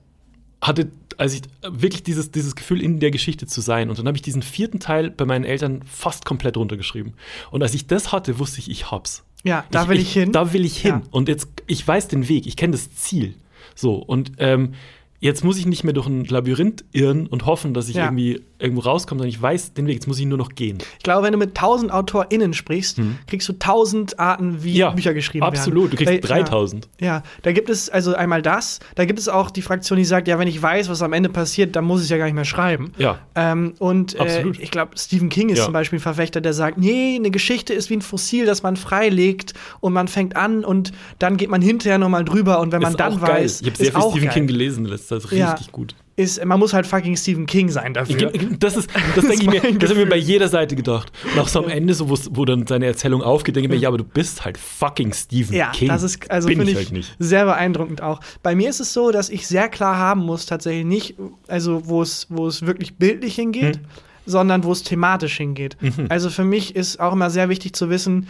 [0.61, 3.91] hatte, als ich wirklich dieses, dieses Gefühl, in der Geschichte zu sein.
[3.91, 7.15] Und dann habe ich diesen vierten Teil bei meinen Eltern fast komplett runtergeschrieben.
[7.51, 9.25] Und als ich das hatte, wusste ich, ich hab's.
[9.45, 10.33] Ja, da will ich, hin.
[10.33, 10.91] Da will ich hin.
[10.91, 11.03] Ja.
[11.13, 13.35] Und jetzt, ich weiß den Weg, ich kenne das Ziel.
[13.77, 14.75] So, und ähm,
[15.21, 18.05] jetzt muss ich nicht mehr durch ein Labyrinth irren und hoffen, dass ich Ja.
[18.05, 20.79] irgendwie irgendwo rauskomme, sondern ich weiß den Weg, jetzt muss ich nur noch gehen.
[20.99, 24.77] Ich glaube, wenn du mit tausend AutorInnen sprichst, kriegst du tausend Arten, wie Hm.
[24.79, 25.55] Ja, Bücher geschrieben werden.
[25.57, 25.93] absolut.
[25.93, 26.89] Du kriegst Weil- 3000.
[27.01, 27.07] Ja.
[27.07, 30.27] ja, da gibt es also einmal das, da gibt es auch die Fraktion, die sagt,
[30.29, 32.45] ja, wenn ich weiß, was am Ende passiert, dann muss ich ja gar nicht mehr
[32.45, 32.93] schreiben.
[32.99, 33.21] Ja.
[33.37, 34.59] Ähm, und äh, Absolut.
[34.59, 37.91] ich glaube, Stephen King ist zum Beispiel ein Verfechter, der sagt, nee, eine Geschichte ist
[37.91, 41.99] wie ein Fossil, das man freilegt und man fängt an und dann geht man hinterher
[41.99, 43.45] nochmal drüber und wenn man ist dann auch geil.
[43.45, 44.35] weiß, Ich habe sehr viel Stephen geil.
[44.35, 45.38] King gelesen in letzter Zeit.
[45.38, 45.53] Ja.
[45.53, 45.95] Richtig gut.
[46.17, 48.33] Ist, man muss halt fucking Stephen King sein dafür.
[48.59, 50.07] Das ist, das denke ich mir, mein das habe ich mir Gefühl.
[50.07, 51.12] bei jeder Seite gedacht.
[51.33, 53.88] Und auch so am Ende, so, wo dann seine Erzählung aufgeht, denke ich mir, ja,
[53.88, 55.87] aber du bist halt fucking Stephen Ja, King.
[55.88, 57.15] das ist also finde ich halt nicht.
[57.21, 58.21] sehr beeindruckend auch.
[58.43, 61.15] Bei mir ist es so, dass ich sehr klar haben muss, tatsächlich nicht,
[61.47, 63.85] also wo es, wo es wirklich bildlich hingeht, Hm.
[64.27, 65.77] sondern wo es thematisch hingeht.
[65.81, 66.07] Mhm.
[66.09, 68.27] Also für mich ist auch immer sehr wichtig zu wissen,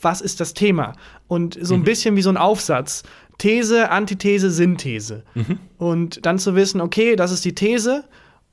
[0.00, 0.94] was ist das Thema?
[1.28, 1.64] Und Mhm.
[1.64, 3.02] so ein bisschen wie so ein Aufsatz.
[3.38, 5.22] These, Antithese, Synthese.
[5.34, 5.58] Mhm.
[5.78, 8.04] Und dann zu wissen, okay, das ist die These.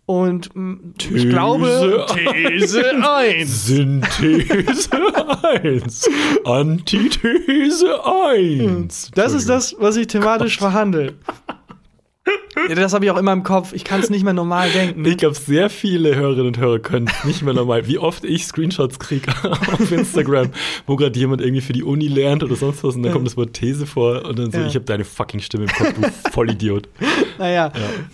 [0.05, 3.65] Und mm, ich These glaube, These 1.
[3.65, 4.89] Synthese
[5.63, 6.09] 1.
[6.45, 9.11] Antithese 1.
[9.15, 11.15] Das ist das, was ich thematisch verhandle.
[12.67, 13.73] Ja, das habe ich auch immer im Kopf.
[13.73, 15.05] Ich kann es nicht mehr normal denken.
[15.05, 18.97] Ich glaube, sehr viele Hörerinnen und Hörer können nicht mehr normal, wie oft ich Screenshots
[18.97, 20.49] kriege auf Instagram,
[20.87, 23.37] wo gerade jemand irgendwie für die Uni lernt oder sonst was und dann kommt das
[23.37, 24.67] Wort These vor und dann so, Ja.
[24.67, 26.89] ich habe deine fucking Stimme im Kopf, du Vollidiot.
[27.37, 27.71] Naja,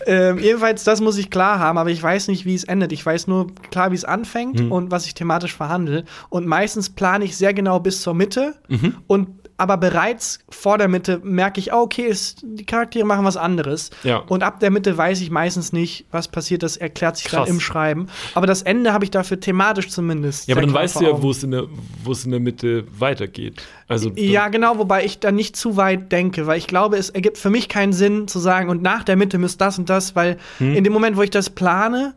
[0.07, 2.91] ähm, jedenfalls, das muss ich klar haben, aber ich weiß nicht, wie es endet.
[2.91, 4.71] Ich weiß nur klar, wie es anfängt Mhm.
[4.71, 6.03] und was ich thematisch verhandle.
[6.29, 8.95] Und meistens plane ich sehr genau bis zur Mitte Mhm.
[9.07, 9.27] und
[9.61, 13.91] aber bereits vor der Mitte merke ich, oh, okay, ist, die Charaktere machen was anderes.
[14.01, 14.17] Ja.
[14.17, 16.63] Und ab der Mitte weiß ich meistens nicht, was passiert.
[16.63, 17.45] Das erklärt sich Krass.
[17.45, 18.07] dann im Schreiben.
[18.33, 20.47] Aber das Ende habe ich dafür thematisch zumindest.
[20.47, 21.67] Ja, aber dann weißt du ja, wo es in der,
[22.09, 23.61] es in der Mitte weitergeht.
[23.87, 27.37] Also Ja, genau, wobei ich da nicht zu weit denke, weil ich glaube, es ergibt
[27.37, 30.37] für mich keinen Sinn zu sagen, und nach der Mitte müsste das und das, weil
[30.57, 30.73] Hm.
[30.73, 32.15] in dem Moment, wo ich das plane,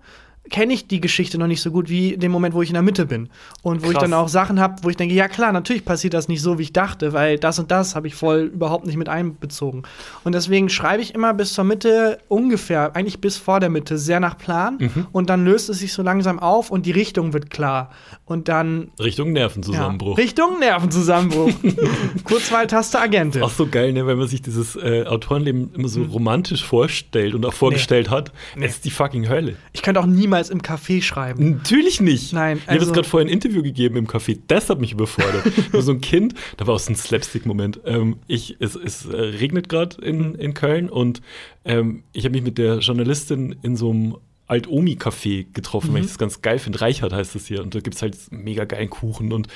[0.50, 2.82] kenne ich die Geschichte noch nicht so gut wie dem Moment, wo ich in der
[2.82, 3.30] Mitte bin.
[3.62, 4.02] Und wo ich Krass.
[4.02, 6.64] dann auch Sachen habe, wo ich denke, ja klar, natürlich passiert das nicht so, wie
[6.64, 9.84] ich dachte, weil das und das habe ich voll überhaupt nicht mit einbezogen.
[10.22, 14.20] Und deswegen schreibe ich immer bis zur Mitte ungefähr, eigentlich bis vor der Mitte, sehr
[14.20, 14.76] nach Plan.
[14.78, 15.06] Mhm.
[15.12, 17.90] Und dann löst es sich so langsam auf und die Richtung wird klar.
[18.26, 20.18] Und dann Richtung Nervenzusammenbruch.
[20.18, 21.52] ja, Richtung Nervenzusammenbruch.
[22.24, 23.42] Kurzwahltaste Agente.
[23.42, 27.44] Auch so geil, ne, wenn man sich dieses äh, Autorenleben immer so romantisch vorstellt und
[27.46, 28.32] auch vorgestellt hat.
[28.60, 29.56] Es ist die fucking Hölle.
[29.72, 31.50] Ich könnte auch niemals im Café schreiben.
[31.50, 32.32] Natürlich nicht.
[32.32, 34.38] Nein, Ich habe also- jetzt gerade vorhin ein Interview gegeben im Café.
[34.46, 35.44] Das hat mich überfordert.
[35.72, 37.80] Nur so ein Kind, da war auch so ein Slapstick-Moment.
[37.84, 41.20] Ähm, ich, es, es äh, regnet gerade in, in Köln und
[41.64, 44.16] ähm, ich habe mich mit der Journalistin in so einem
[44.46, 46.80] Alt-Omi-Café getroffen, weil ich das ganz geil finde.
[46.80, 47.62] Reichert heißt das hier.
[47.62, 49.48] Und da gibt es halt mega geilen Kuchen und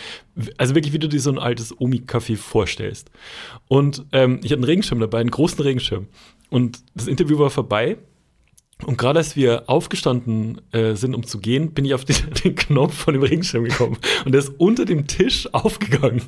[0.56, 3.10] also wirklich, wie du dir so ein altes Omi-Café vorstellst.
[3.68, 6.06] Und ähm, ich hatte einen Regenschirm dabei, einen großen Regenschirm.
[6.48, 7.98] Und das Interview war vorbei
[8.84, 12.54] Und gerade als wir aufgestanden äh, sind, um zu gehen, bin ich auf den, den,
[12.54, 13.98] Knopf von dem Regenschirm gekommen.
[14.24, 16.22] Und der ist unter dem Tisch aufgegangen.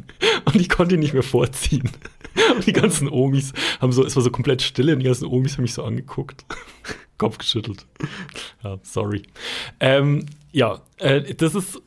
[0.44, 1.90] Und ich konnte ihn nicht mehr vorziehen.
[2.54, 5.54] Und die ganzen Omis haben so, es war so komplett stille und die ganzen Omis
[5.54, 6.44] haben mich so angeguckt.
[7.18, 7.86] Kopf geschüttelt.
[8.64, 9.22] Ja, sorry.
[9.78, 11.80] Ähm, ja, äh, das ist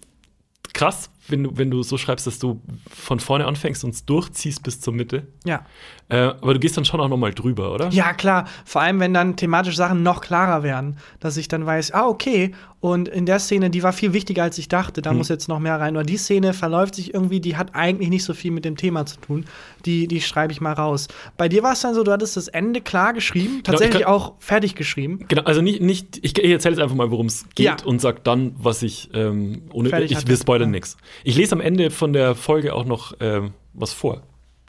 [0.73, 4.63] krass, wenn du, wenn du so schreibst, dass du von vorne anfängst und es durchziehst
[4.63, 5.27] bis zur Mitte.
[5.45, 5.65] Ja.
[6.13, 7.89] Äh, aber du gehst dann schon auch noch mal drüber, oder?
[7.89, 8.45] Ja, klar.
[8.65, 12.53] Vor allem, wenn dann thematische Sachen noch klarer werden, dass ich dann weiß, ah, okay,
[12.81, 15.17] und in der Szene, die war viel wichtiger, als ich dachte, da hm.
[15.17, 15.95] muss jetzt noch mehr rein.
[15.95, 19.07] Oder die Szene verläuft sich irgendwie, die hat eigentlich nicht so viel mit dem Thema
[19.07, 19.45] zu tun.
[19.85, 21.07] Die, die schreibe ich mal raus.
[21.35, 24.13] Bei dir war es dann so, du hattest das Ende klar geschrieben, genau, tatsächlich kann,
[24.13, 25.25] auch fertig geschrieben.
[25.29, 27.77] Genau, also nicht, nicht ich, ich erzähle jetzt einfach mal, worum es geht ja.
[27.85, 30.73] und sag dann, was ich ähm, ohne fertig ich will spoilern ja.
[30.73, 30.97] nichts.
[31.23, 34.21] Ich lese am Ende von der Folge auch noch ähm, was vor.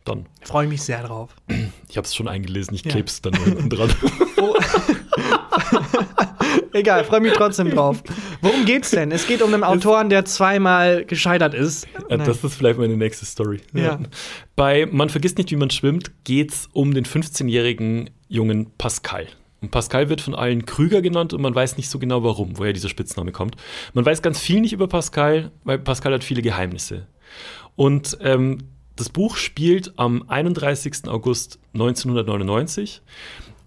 [0.04, 0.26] Dann.
[0.42, 1.34] Freue mich sehr drauf.
[1.88, 2.90] Ich habe es schon eingelesen, ich ja.
[2.90, 3.92] kleb's dann unten dran.
[4.36, 4.54] Oh.
[6.74, 8.02] Egal, freue mich trotzdem drauf.
[8.42, 9.12] Worum geht's denn?
[9.12, 11.86] Es geht um einen Autoren, der zweimal gescheitert ist.
[12.10, 13.60] Ja, das ist vielleicht meine nächste Story.
[13.72, 14.00] Ja.
[14.56, 19.28] Bei Man vergisst nicht, wie man schwimmt, geht's um den 15-jährigen jungen Pascal.
[19.60, 22.72] Und Pascal wird von allen Krüger genannt und man weiß nicht so genau warum, woher
[22.72, 23.56] dieser Spitzname kommt.
[23.94, 27.06] Man weiß ganz viel nicht über Pascal, weil Pascal hat viele Geheimnisse.
[27.76, 28.58] Und ähm,
[28.96, 31.08] das Buch spielt am 31.
[31.08, 33.02] August 1999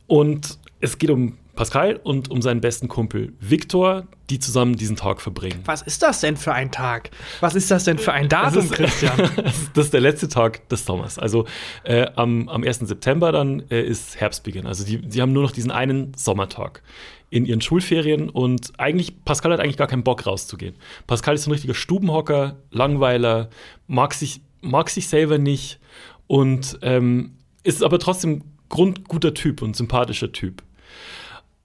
[0.08, 5.20] und es geht um Pascal und um seinen besten Kumpel Viktor, die zusammen diesen Tag
[5.20, 5.62] verbringen.
[5.66, 7.10] Was ist das denn für ein Tag?
[7.40, 9.18] Was ist das denn für ein Datum, ist, Christian?
[9.74, 11.18] das ist der letzte Tag des Sommers.
[11.18, 11.46] Also
[11.84, 12.80] äh, am, am 1.
[12.80, 14.68] September dann äh, ist Herbstbeginn.
[14.68, 16.84] Also die, die haben nur noch diesen einen Sommertag
[17.30, 20.76] in ihren Schulferien und eigentlich, Pascal hat eigentlich gar keinen Bock rauszugehen.
[21.08, 23.50] Pascal ist ein richtiger Stubenhocker, Langweiler,
[23.88, 25.80] mag sich, mag sich selber nicht
[26.28, 30.64] und ähm, ist aber trotzdem grundguter Typ und sympathischer Typ.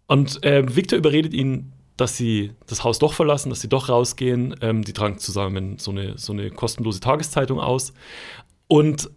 [0.06, 4.54] Und äh, Victor überredet ihn, dass sie das Haus doch verlassen, dass sie doch rausgehen.
[4.60, 7.92] Ähm, die tragen zusammen so eine, so eine kostenlose Tageszeitung aus.
[8.68, 9.10] Und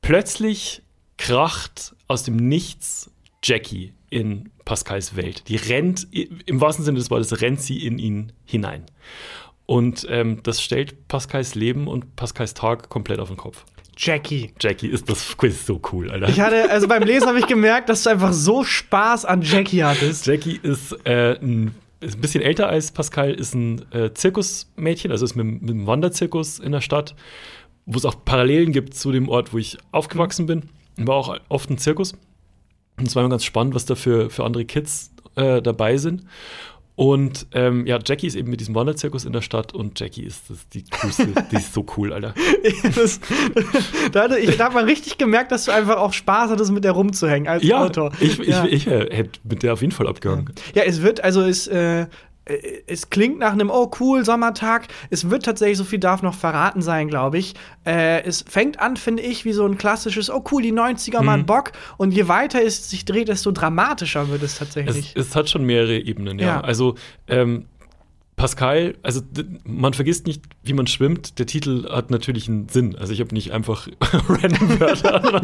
[0.00, 0.82] plötzlich
[1.16, 3.10] kracht aus dem Nichts
[3.42, 5.48] Jackie in Pascals Welt.
[5.48, 8.86] Die rennt, im wahrsten Sinne des Wortes, rennt sie in ihn hinein.
[9.66, 13.64] Und ähm, das stellt Pascals Leben und Pascals Tag komplett auf den Kopf.
[13.96, 14.52] Jackie.
[14.60, 16.28] Jackie ist das Quiz so cool, Alter.
[16.28, 19.82] Ich hatte, also beim Lesen habe ich gemerkt, dass du einfach so Spaß an Jackie
[19.82, 20.26] hattest.
[20.26, 25.24] Jackie ist, äh, ein, ist ein bisschen älter als Pascal, ist ein äh, Zirkusmädchen, also
[25.24, 27.14] ist mit, mit einem Wanderzirkus in der Stadt,
[27.86, 30.68] wo es auch Parallelen gibt zu dem Ort, wo ich aufgewachsen bin.
[30.98, 32.12] War auch oft ein Zirkus.
[32.98, 36.24] Und es war immer ganz spannend, was da für, für andere Kids äh, dabei sind.
[36.96, 40.50] Und ähm, ja, Jackie ist eben mit diesem Wanderzirkus in der Stadt und Jackie ist,
[40.50, 42.34] ist die coolste, die ist so cool, Alter.
[42.94, 43.20] das,
[44.12, 46.92] da, ich, da hat man richtig gemerkt, dass du einfach auch Spaß hattest, mit der
[46.92, 48.12] rumzuhängen als ja, Autor.
[48.18, 50.50] Ich, ja, ich, ich, ich äh, hätte mit der auf jeden Fall abgehangen.
[50.74, 52.06] Ja, es wird, also es, äh,
[52.86, 54.86] es klingt nach einem, oh cool, Sommertag.
[55.10, 57.54] Es wird tatsächlich, so viel darf noch verraten sein, glaube ich.
[57.84, 61.26] Äh, es fängt an, finde ich, wie so ein klassisches, oh cool, die 90er mhm.
[61.26, 61.72] mal Bock.
[61.96, 65.12] Und je weiter es sich dreht, desto dramatischer wird es tatsächlich.
[65.16, 66.46] Es, es hat schon mehrere Ebenen, ja.
[66.46, 66.60] ja.
[66.60, 66.94] Also,
[67.26, 67.66] ähm,
[68.36, 69.22] Pascal, also
[69.64, 71.38] man vergisst nicht, wie man schwimmt.
[71.38, 72.96] Der Titel hat natürlich einen Sinn.
[72.96, 73.88] Also ich habe nicht einfach
[74.28, 75.42] random Wörter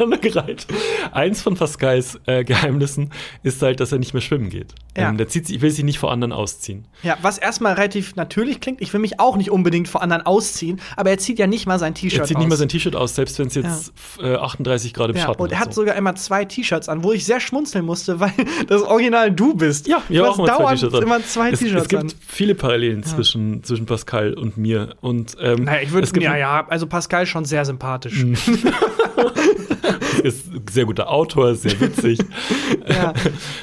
[0.00, 0.66] angereiht.
[1.12, 3.10] Eins von Pascals äh, Geheimnissen
[3.42, 4.74] ist halt, dass er nicht mehr schwimmen geht.
[4.96, 5.10] Ja.
[5.10, 6.86] Ähm, der zieht sich, will sich nicht vor anderen ausziehen.
[7.02, 8.80] Ja, was erstmal relativ natürlich klingt.
[8.80, 11.78] Ich will mich auch nicht unbedingt vor anderen ausziehen, aber er zieht ja nicht mal
[11.78, 12.24] sein T-Shirt aus.
[12.24, 12.40] Er zieht aus.
[12.40, 14.34] nicht mal sein T-Shirt aus, selbst wenn es jetzt ja.
[14.34, 15.40] äh, 38 Grad im ja, Schatten ist.
[15.44, 15.82] Und er hat so.
[15.82, 18.32] sogar immer zwei T-Shirts an, wo ich sehr schmunzeln musste, weil
[18.66, 19.86] das Original du bist.
[19.86, 24.34] Ja, ja auch immer dauernd zwei immer zwei T-Shirts an viele Parallelen zwischen, zwischen Pascal
[24.38, 24.96] und mir.
[25.00, 28.24] Und, ähm, naja, ich würde ja, ja, also Pascal ist schon sehr sympathisch.
[28.24, 28.34] Mhm.
[30.22, 32.18] ist ein sehr guter Autor, sehr witzig.
[32.88, 33.12] ja.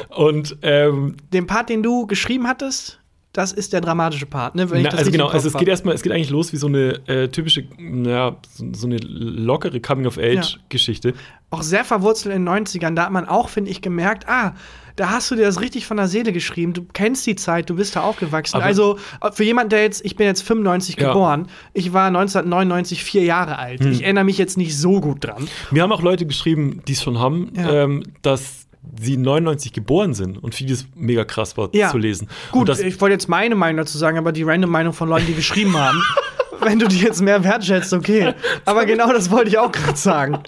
[0.10, 3.00] Und ähm, den Part, den du geschrieben hattest,
[3.36, 4.66] das ist der dramatische Part, ne?
[4.72, 7.28] Na, also genau, also es geht erstmal, es geht eigentlich los wie so eine äh,
[7.28, 11.10] typische, ja, so, so, eine lockere Coming-of-Age-Geschichte.
[11.10, 11.16] Ja.
[11.50, 14.54] Auch sehr verwurzelt in den 90ern, da hat man auch, finde ich, gemerkt, ah,
[14.96, 16.74] da hast du dir das richtig von der Seele geschrieben.
[16.74, 18.56] Du kennst die Zeit, du bist da aufgewachsen.
[18.56, 18.98] Aber also
[19.34, 21.10] für jemanden, der jetzt, ich bin jetzt 95 ja.
[21.10, 23.82] geboren, ich war 1999 vier Jahre alt.
[23.82, 23.92] Hm.
[23.92, 25.48] Ich erinnere mich jetzt nicht so gut dran.
[25.72, 27.84] Mir haben auch Leute geschrieben, die es schon haben, ja.
[27.84, 28.68] ähm, dass
[29.00, 31.90] sie 99 geboren sind und vieles mega krass war ja.
[31.90, 32.30] zu lesen.
[32.52, 35.34] Gut, ich wollte jetzt meine Meinung dazu sagen, aber die random Meinung von Leuten, die
[35.34, 36.02] geschrieben haben,
[36.62, 38.34] wenn du die jetzt mehr wertschätzt, okay.
[38.64, 40.40] Aber genau das wollte ich auch gerade sagen.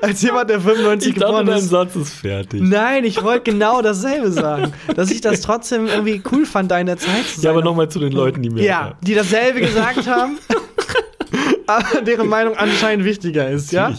[0.00, 1.72] Als jemand, der 95 ich geboren dachte, ist.
[1.72, 2.60] dein Satz ist fertig.
[2.62, 4.72] Nein, ich wollte genau dasselbe sagen.
[4.94, 7.44] Dass ich das trotzdem irgendwie cool fand, da in der Zeit zu sein.
[7.44, 8.62] Ja, aber nochmal zu den Leuten, die mir.
[8.62, 10.38] Ja, die dasselbe gesagt haben,
[11.66, 13.94] aber deren Meinung anscheinend wichtiger ist, ja?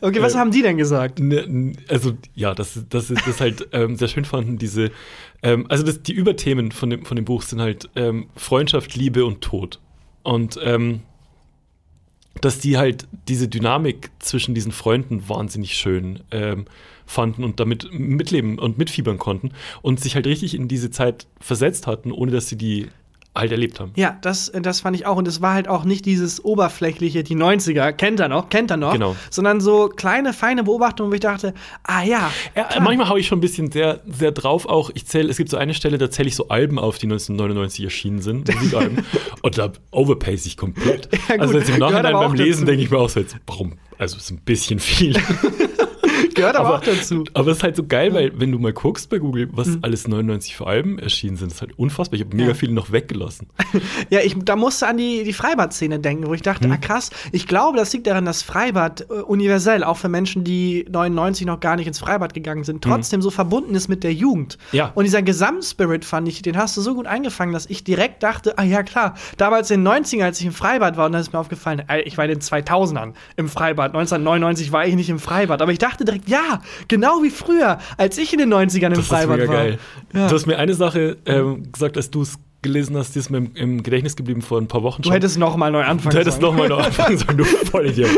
[0.00, 1.18] Okay, was Äh, haben die denn gesagt?
[1.18, 4.90] Ne, Also, ja, das, das ist das halt ähm, sehr schön fanden, diese,
[5.42, 9.24] ähm, also das, die Überthemen von dem, von dem Buch sind halt ähm, Freundschaft, Liebe
[9.24, 9.78] und Tod.
[10.22, 11.00] Und ähm,
[12.40, 16.66] dass die halt diese Dynamik zwischen diesen Freunden wahnsinnig schön ähm,
[17.06, 19.50] fanden und damit mitleben und mitfiebern konnten
[19.82, 22.88] und sich halt richtig in diese Zeit versetzt hatten, ohne dass sie die
[23.34, 23.92] halt erlebt haben.
[23.96, 25.16] Ja, das, das fand ich auch.
[25.16, 28.76] Und es war halt auch nicht dieses oberflächliche, die 90er, kennt er noch, kennt er
[28.76, 28.92] noch.
[28.92, 29.16] Genau.
[29.30, 32.30] Sondern so kleine, feine Beobachtungen, wo ich dachte, ah ja.
[32.56, 34.90] Ja, manchmal haue ich schon ein bisschen sehr, sehr drauf auch.
[34.94, 37.84] Ich zähle, es gibt so eine Stelle, da zähle ich so Alben auf, die 1999
[37.84, 39.04] erschienen sind, Musikalben.
[39.42, 41.08] und da overpace ich komplett.
[41.28, 43.74] Ja, also jetzt im Nachhinein beim Lesen denke ich mir auch so jetzt, warum?
[43.98, 45.16] Also es ist ein bisschen viel.
[46.34, 47.24] Gehört aber, aber, auch dazu.
[47.34, 50.06] aber es ist halt so geil, weil wenn du mal guckst bei Google, was alles
[50.08, 52.18] 99 für Alben erschienen sind, ist halt unfassbar.
[52.18, 52.48] Ich habe mega Mhm.
[52.50, 52.54] Ja.
[52.54, 53.48] viele noch weggelassen.
[54.10, 56.72] Ja, ich, da musste an die, die Freibad-Szene denken, wo ich dachte, Hm.
[56.72, 60.84] ah krass, ich glaube, das liegt daran, dass Freibad äh, universell, auch für Menschen, die
[60.90, 64.58] 99 noch gar nicht ins Freibad gegangen sind, trotzdem so verbunden ist mit der Jugend.
[64.70, 64.76] Hm.
[64.78, 64.92] Ja.
[64.94, 68.58] Und dieser Gesamtspirit fand ich, den hast du so gut eingefangen, dass ich direkt dachte,
[68.58, 71.32] ah ja klar, damals in den 90ern, als ich im Freibad war, und dann ist
[71.32, 73.94] mir aufgefallen, ich war in den 2000ern im Freibad.
[73.94, 78.18] 1999 war ich nicht im Freibad, aber ich dachte direkt, ja, genau wie früher, als
[78.18, 79.46] ich in den 90ern im Freibad war.
[79.46, 79.78] geil.
[80.14, 80.28] Ja.
[80.28, 83.38] Du hast mir eine Sache ähm, gesagt, als du es gelesen hast, die ist mir
[83.38, 86.18] im, im Gedächtnis geblieben vor ein paar Wochen Du hättest noch mal neu anfangen Du
[86.20, 86.52] hättest sollen.
[86.56, 88.10] nochmal noch anfangen sollen, du Vollidiot.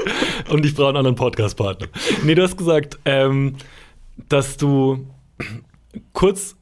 [0.50, 1.86] Und ich brauche einen anderen Podcast-Partner.
[2.24, 3.54] Nee, du hast gesagt, ähm,
[4.28, 5.06] dass du
[6.12, 6.56] kurz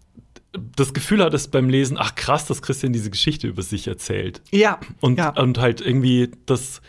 [0.77, 4.43] das Gefühl hattest beim Lesen, ach krass, dass Christian diese Geschichte über sich erzählt.
[4.51, 5.31] Ja, Und, ja.
[5.31, 6.81] und halt irgendwie das.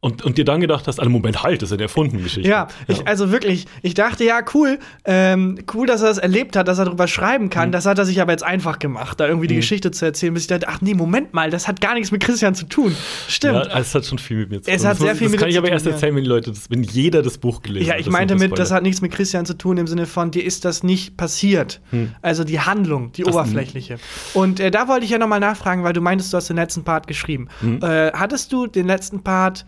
[0.00, 2.48] Und, und dir dann gedacht hast, also Moment, halt, das ist eine erfundene Geschichte.
[2.48, 6.68] Ja, Ich, also wirklich, ich dachte, ja, cool, ähm, cool, dass er das erlebt hat,
[6.68, 7.50] dass er darüber schreiben Mhm.
[7.50, 7.72] kann.
[7.72, 10.44] Das hat er sich aber jetzt einfach gemacht, da irgendwie die Geschichte zu erzählen, bis
[10.44, 12.94] ich dachte, ach nee, Moment mal, das hat gar nichts mit Christian zu tun.
[13.26, 13.66] Stimmt.
[13.66, 14.74] Ja, es hat schon viel mit mir zu tun.
[14.76, 15.92] Es hat Das sehr muss- viel das mit kann ich zu aber tun, erst ja.
[15.92, 17.98] erzählen, wenn die Leute das, wenn jeder das Buch gelesen Ja, hat.
[17.98, 20.44] ich Das meinte mit, das hat nichts mit Christian zu tun, im Sinne von, dir
[20.44, 21.80] ist das nicht passiert.
[22.22, 23.24] Also die Handlung, die.
[23.24, 23.98] Das- oberflächliche.
[24.32, 26.84] Und äh, da wollte ich ja nochmal nachfragen, weil du meintest, du hast den letzten
[26.84, 27.48] Part geschrieben.
[27.62, 27.80] Hm.
[27.82, 29.66] Äh, hattest du den letzten Part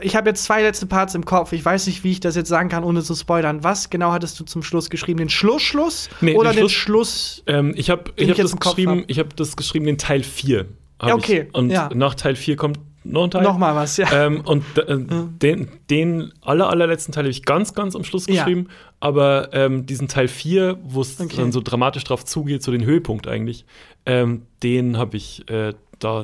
[0.00, 1.52] ich habe jetzt zwei letzte Parts im Kopf.
[1.52, 3.62] Ich weiß nicht, wie ich das jetzt sagen kann, ohne zu spoilern.
[3.62, 5.18] Was genau hattest du zum Schluss geschrieben?
[5.18, 6.08] Den Schluss-Schluss?
[6.20, 7.42] Nee, oder den den Schluss- Schluss?
[7.46, 9.10] Ähm, ich habe ich hab das geschrieben, hab.
[9.10, 10.66] ich habe das geschrieben, den Teil 4.
[10.98, 11.54] hab Ja, okay, Ich.
[11.54, 11.90] Und ja.
[11.94, 13.42] nach Teil 4 kommt noch ein Teil.
[13.42, 14.10] Nochmal was, ja.
[14.26, 18.36] Ähm, und äh, den, den aller, allerletzten Teil habe ich ganz, ganz am Schluss Ja.
[18.44, 18.68] geschrieben.
[19.00, 21.36] Aber ähm, diesen Teil 4, wo es Okay.
[21.36, 23.66] dann so dramatisch drauf zugeht, so den Höhepunkt eigentlich,
[24.06, 26.22] ähm, den habe ich äh, da,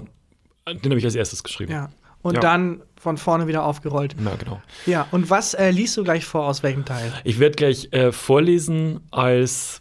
[0.67, 1.73] den habe ich als erstes geschrieben.
[1.73, 1.91] ja.
[2.23, 2.41] Und Ja.
[2.41, 4.15] dann von vorne wieder aufgerollt.
[4.23, 4.61] Ja, genau.
[4.85, 7.13] Ja, und was äh, liest du gleich vor, aus welchem Teil?
[7.25, 9.81] Ich werde gleich äh, vorlesen, als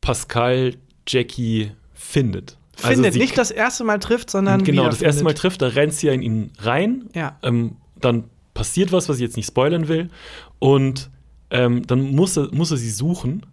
[0.00, 0.74] Pascal
[1.06, 2.58] Jackie findet.
[2.82, 5.68] Also Findet, sie- nicht das erste Mal trifft, sondern Genau, das erste Mal trifft, da
[5.68, 7.08] rennt sie ja in ihn rein.
[7.14, 7.38] Ja.
[7.42, 8.24] Ähm, dann
[8.54, 10.10] passiert was, was ich jetzt nicht spoilern will.
[10.58, 11.10] Und
[11.50, 13.46] ähm, dann muss er, muss er sie suchen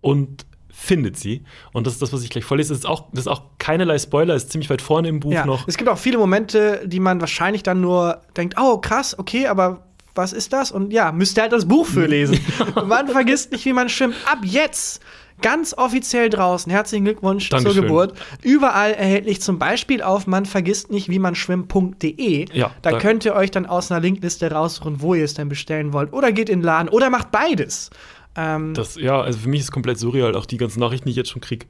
[0.00, 1.44] und findet sie.
[1.72, 2.70] Und das ist das, was ich gleich vorlese.
[2.70, 5.46] Das ist auch, das ist auch keinerlei Spoiler, ist ziemlich weit vorne im Buch Ja,
[5.46, 5.68] noch.
[5.68, 9.84] es gibt auch viele Momente, die man wahrscheinlich dann nur denkt, oh krass, okay, aber
[10.14, 10.72] was ist das?
[10.72, 12.38] Und ja, müsst ihr halt das Buch für lesen.
[12.86, 14.14] man vergisst nicht, wie man schwimmt.
[14.30, 15.00] Ab jetzt
[15.40, 16.70] ganz offiziell draußen.
[16.70, 17.74] Herzlichen Glückwunsch Dankeschön.
[17.74, 18.14] zur Geburt.
[18.42, 22.46] Überall erhältlich zum Beispiel auf man vergisst nicht, wie man schwimmt.de.
[22.52, 25.48] Ja, da, da- könnt ihr euch dann aus einer Linkliste raussuchen, wo ihr es denn
[25.48, 26.12] bestellen wollt.
[26.12, 27.90] Oder geht in den Laden oder macht beides.
[28.36, 31.10] Ähm, Das, ja, also für mich ist es komplett surreal, auch die ganzen Nachrichten, die
[31.10, 31.66] ich jetzt schon kriege.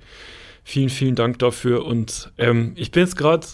[0.65, 1.85] Vielen, vielen Dank dafür.
[1.85, 3.47] Und ähm, ich bin jetzt gerade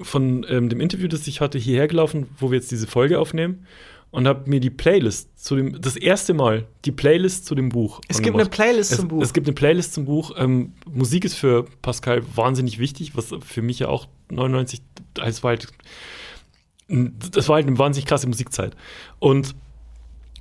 [0.00, 3.66] von ähm, dem Interview, das ich hatte, hierher gelaufen, wo wir jetzt diese Folge aufnehmen
[4.10, 8.00] und habe mir die Playlist zu dem, das erste Mal die Playlist zu dem Buch.
[8.08, 9.22] Es gibt eine Playlist es, zum Buch.
[9.22, 10.32] Es gibt eine Playlist zum Buch.
[10.38, 14.80] Ähm, Musik ist für Pascal wahnsinnig wichtig, was für mich ja auch 99,
[15.22, 15.68] es war halt,
[16.88, 18.76] das war halt eine wahnsinnig krasse Musikzeit.
[19.18, 19.54] Und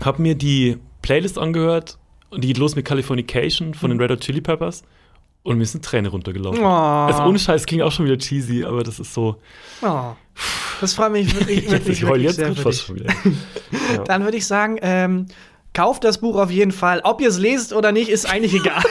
[0.02, 1.98] habe mir die Playlist angehört
[2.30, 4.84] und die geht los mit Californication von den Red Hot Chili Peppers
[5.44, 6.64] und mir ist eine Träne runtergelaufen.
[6.64, 6.68] Oh.
[6.68, 9.36] Also ohne Scheiß klingt auch schon wieder cheesy, aber das ist so.
[9.82, 10.14] oh,
[10.82, 13.14] das freut mich wirklich, wirklich, ich heule jetzt sehr fast schon wieder.
[13.94, 14.04] Ja.
[14.04, 15.28] Dann würde ich sagen, ähm,
[15.74, 17.02] kauft das Buch auf jeden Fall.
[17.04, 18.84] Ob ihr es lest oder nicht, ist eigentlich egal.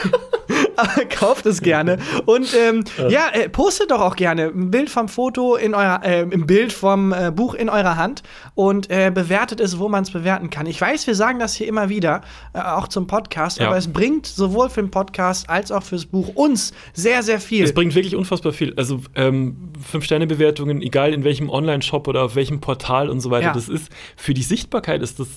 [0.75, 1.97] Aber kauft es gerne.
[2.25, 6.21] Und ähm, ja, äh, postet doch auch gerne ein Bild vom Foto in eurer, äh,
[6.21, 8.23] ein Bild vom äh, Buch in eurer Hand
[8.55, 10.65] und äh, bewertet es, wo man es bewerten kann.
[10.65, 12.21] Ich weiß, wir sagen das hier immer wieder,
[12.53, 13.67] äh, auch zum Podcast, Ja.
[13.67, 17.63] aber es bringt sowohl für den Podcast als auch fürs Buch uns sehr, sehr viel.
[17.63, 18.73] Es bringt wirklich unfassbar viel.
[18.77, 23.53] Also ähm, Fünf-Sterne-Bewertungen, egal in welchem Online-Shop oder auf welchem Portal und so weiter, Ja.
[23.53, 25.27] das ist für die Sichtbarkeit ist das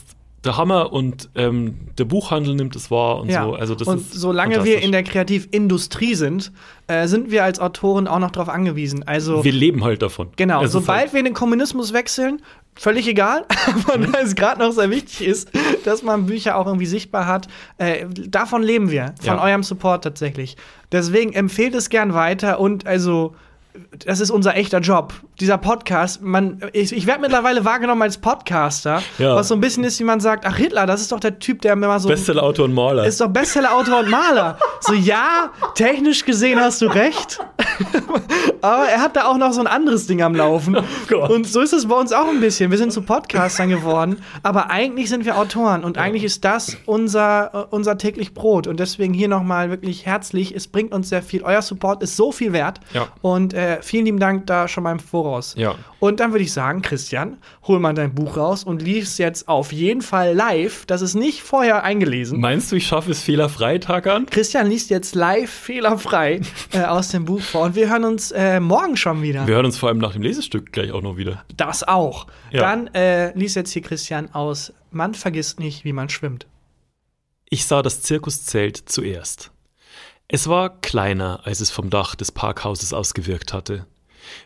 [0.44, 3.44] der Hammer und ähm, der Buchhandel nimmt es wahr und Ja.
[3.44, 3.54] so.
[3.54, 6.52] Also das und ist solange wir in der Kreativindustrie sind,
[6.86, 9.02] äh, sind wir als Autoren auch noch darauf angewiesen.
[9.06, 10.28] Also wir leben halt davon.
[10.36, 12.40] Genau, Es ist sobald halt, wir in den Kommunismus wechseln,
[12.76, 13.44] völlig egal,
[13.84, 14.12] aber Mhm.
[14.12, 15.50] da es gerade noch sehr wichtig ist,
[15.84, 17.48] dass man Bücher auch irgendwie sichtbar hat.
[17.78, 19.42] Äh, davon leben wir, von Ja.
[19.42, 20.56] eurem Support tatsächlich.
[20.92, 23.34] Deswegen empfehlt es gern weiter und also
[24.04, 25.12] das ist unser echter Job.
[25.40, 29.36] Dieser Podcast, man, ich, ich werde mittlerweile wahrgenommen als Podcaster, Ja.
[29.36, 31.62] was so ein bisschen ist, wie man sagt, ach Hitler, das ist doch der Typ,
[31.62, 33.06] der immer so Bestsellerautor und Maler.
[33.06, 34.58] ist doch Bestseller-Autor und Maler.
[34.80, 37.38] So, ja, technisch gesehen hast du recht.
[38.60, 40.76] Aber er hat da auch noch so ein anderes Ding am Laufen.
[41.12, 42.70] Oh und so ist es bei uns auch ein bisschen.
[42.70, 47.50] Wir sind zu Podcastern geworden, aber eigentlich sind wir Autoren und eigentlich ist das unser,
[47.54, 48.66] äh, unser täglich Brot.
[48.66, 50.54] Und deswegen hier nochmal wirklich herzlich.
[50.54, 51.42] Es bringt uns sehr viel.
[51.42, 52.80] Euer Support ist so viel wert.
[52.92, 53.06] Ja.
[53.22, 55.54] Und äh, vielen lieben Dank da schon mal im Voraus.
[55.58, 55.74] Ja.
[55.98, 59.72] Und dann würde ich sagen, Christian, hol mal dein Buch raus und lies jetzt auf
[59.72, 60.86] jeden Fall live.
[60.86, 62.40] Das ist nicht vorher eingelesen.
[62.40, 64.26] Meinst du, ich schaffe es fehlerfrei, Tag an?
[64.26, 66.40] Christian liest jetzt live fehlerfrei
[66.72, 69.46] äh, aus dem Buch vor und wir hören uns äh, morgen schon wieder.
[69.46, 71.44] Wir hören uns vor allem nach dem Lesestück gleich auch noch wieder.
[71.56, 72.28] Das auch.
[72.52, 72.60] Ja.
[72.60, 76.46] Dann äh, liest jetzt hier Christian aus Man vergisst nicht, wie man schwimmt.
[77.50, 79.50] Ich sah das Zirkuszelt zuerst.
[80.30, 83.86] Es war kleiner, als es vom Dach des Parkhauses aus gewirkt hatte.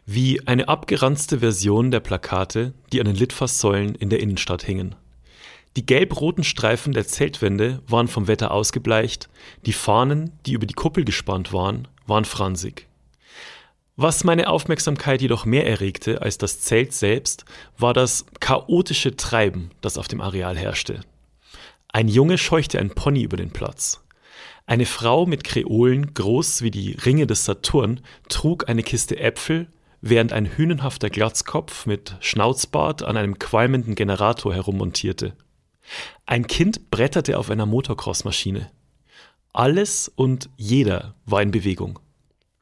[0.06, 4.94] Wie eine abgeranzte Version der Plakate, die an den Litfaßsäulen in der Innenstadt hingen.
[5.74, 9.28] Die gelb-roten Streifen der Zeltwände waren vom Wetter ausgebleicht,
[9.66, 12.86] die Fahnen, die über die Kuppel gespannt waren, waren fransig.
[13.96, 17.44] Was meine Aufmerksamkeit jedoch mehr erregte als das Zelt selbst,
[17.76, 21.00] war das chaotische Treiben, das auf dem Areal herrschte.
[21.88, 24.01] Ein Junge scheuchte ein Pony über den Platz.
[24.72, 29.66] Eine Frau mit Kreolen, groß wie die Ringe des Saturn, trug eine Kiste Äpfel,
[30.00, 35.36] während ein hünenhafter Glatzkopf mit Schnauzbart an einem qualmenden Generator herummontierte.
[36.24, 38.70] Ein Kind bretterte auf einer Motocross-Maschine.
[39.52, 41.98] Alles und jeder war in Bewegung.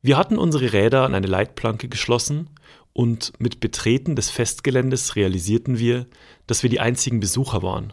[0.02, 2.50] Wir hatten unsere Räder an eine Leitplanke geschlossen
[2.92, 6.08] und mit Betreten des Festgeländes realisierten wir,
[6.48, 7.92] dass wir die einzigen Besucher waren.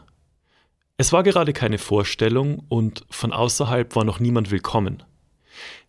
[1.00, 5.04] Es war gerade keine Vorstellung und von außerhalb war noch niemand willkommen.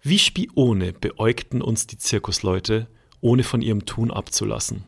[0.02, 2.88] Wie Spione beäugten uns die Zirkusleute,
[3.22, 4.84] ohne von ihrem Tun abzulassen.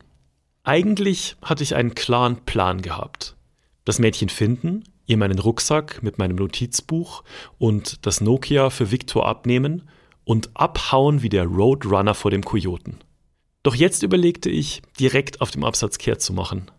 [0.63, 3.35] Eigentlich hatte ich einen klaren Plan gehabt.
[3.83, 7.23] Das Mädchen finden, ihr meinen Rucksack mit meinem Notizbuch
[7.57, 9.89] und das Nokia für Viktor abnehmen
[10.23, 12.99] und abhauen wie der Roadrunner vor dem Kojoten.
[13.63, 16.69] Doch jetzt überlegte ich, direkt auf dem Absatz kehrt zu machen.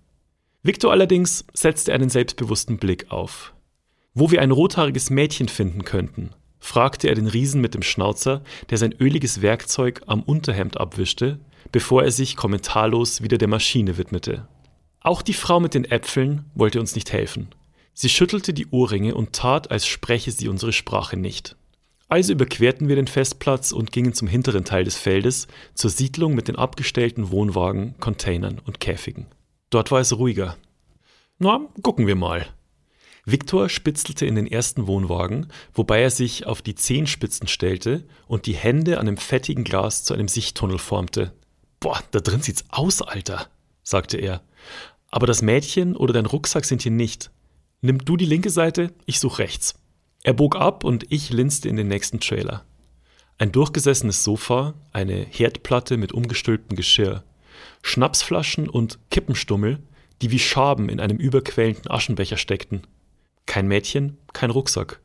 [0.64, 3.52] Victor allerdings setzte einen selbstbewussten Blick auf.
[4.14, 8.78] Wo wir ein rothaariges Mädchen finden könnten, fragte er den Riesen mit dem Schnauzer, der
[8.78, 11.40] sein öliges Werkzeug am Unterhemd abwischte,
[11.72, 14.46] bevor er sich kommentarlos wieder der Maschine widmete.
[15.00, 17.48] Auch die Frau mit den Äpfeln wollte uns nicht helfen.
[17.92, 21.56] Sie schüttelte die Ohrringe und tat, als spreche sie unsere Sprache nicht.
[22.08, 26.46] Also überquerten wir den Festplatz und gingen zum hinteren Teil des Feldes, zur Siedlung mit
[26.46, 29.26] den abgestellten Wohnwagen, Containern und Käfigen.
[29.72, 30.58] Dort war es ruhiger.
[31.38, 32.46] Na, gucken wir mal.
[33.24, 38.54] Viktor spitzelte in den ersten Wohnwagen, wobei er sich auf die Zehenspitzen stellte und die
[38.54, 41.32] Hände an dem fettigen Glas zu einem Sichttunnel formte.
[41.80, 43.46] Boah, da drin sieht's aus, Alter,
[43.82, 44.42] sagte er.
[45.10, 47.30] Aber das Mädchen oder dein Rucksack sind hier nicht.
[47.80, 49.74] Nimm du die linke Seite, ich such rechts.
[50.22, 52.66] Er bog ab und ich linste in den nächsten Trailer.
[53.38, 57.24] Ein durchgesessenes Sofa, eine Herdplatte mit umgestülptem Geschirr,
[57.82, 59.80] Schnapsflaschen und Kippenstummel,
[60.22, 62.86] die wie Schaben in einem überquellenden Aschenbecher steckten.
[63.46, 65.00] Kein Mädchen, kein Rucksack.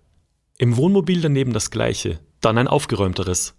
[0.58, 3.56] Im Wohnmobil daneben das gleiche, dann ein aufgeräumteres.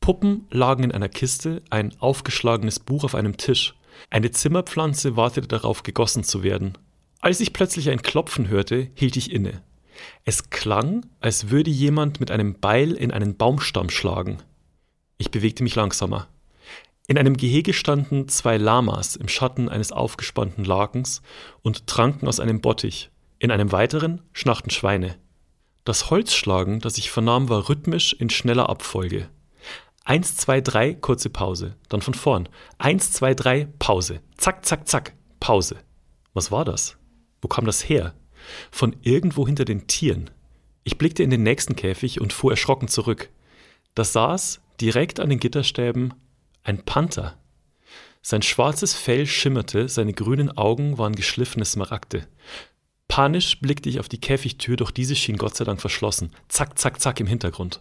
[0.00, 3.74] Puppen lagen in einer Kiste, ein aufgeschlagenes Buch auf einem Tisch.
[4.10, 6.76] Eine Zimmerpflanze wartete darauf, gegossen zu werden.
[7.20, 9.62] Als ich plötzlich ein Klopfen hörte, hielt ich inne.
[10.24, 14.38] Es klang, als würde jemand mit einem Beil in einen Baumstamm schlagen.
[15.18, 16.26] Ich bewegte mich langsamer.
[17.08, 21.20] In einem Gehege standen zwei Lamas im Schatten eines aufgespannten Lakens
[21.62, 23.10] und tranken aus einem Bottich.
[23.38, 25.16] In einem weiteren schnarchten Schweine.
[25.84, 29.28] Das Holzschlagen, das ich vernahm, war rhythmisch in schneller Abfolge.
[30.04, 31.76] Eins, zwei, drei, kurze Pause.
[31.88, 32.48] Dann von vorn.
[32.78, 34.20] Eins, zwei, drei, Pause.
[34.36, 35.76] Zack, zack, zack, Pause.
[36.34, 36.96] Was war das?
[37.40, 38.14] Wo kam das her?
[38.70, 40.30] Von irgendwo hinter den Tieren.
[40.84, 43.30] Ich blickte in den nächsten Käfig und fuhr erschrocken zurück.
[43.94, 46.14] Da saß, direkt an den Gitterstäben,
[46.62, 47.38] ein Panther.
[48.22, 52.28] Sein schwarzes Fell schimmerte, seine grünen Augen waren geschliffene Smaragde.
[53.08, 56.30] Panisch blickte ich auf die Käfigtür, doch diese schien Gott sei Dank verschlossen.
[56.48, 57.80] Zack, zack, zack im Hintergrund.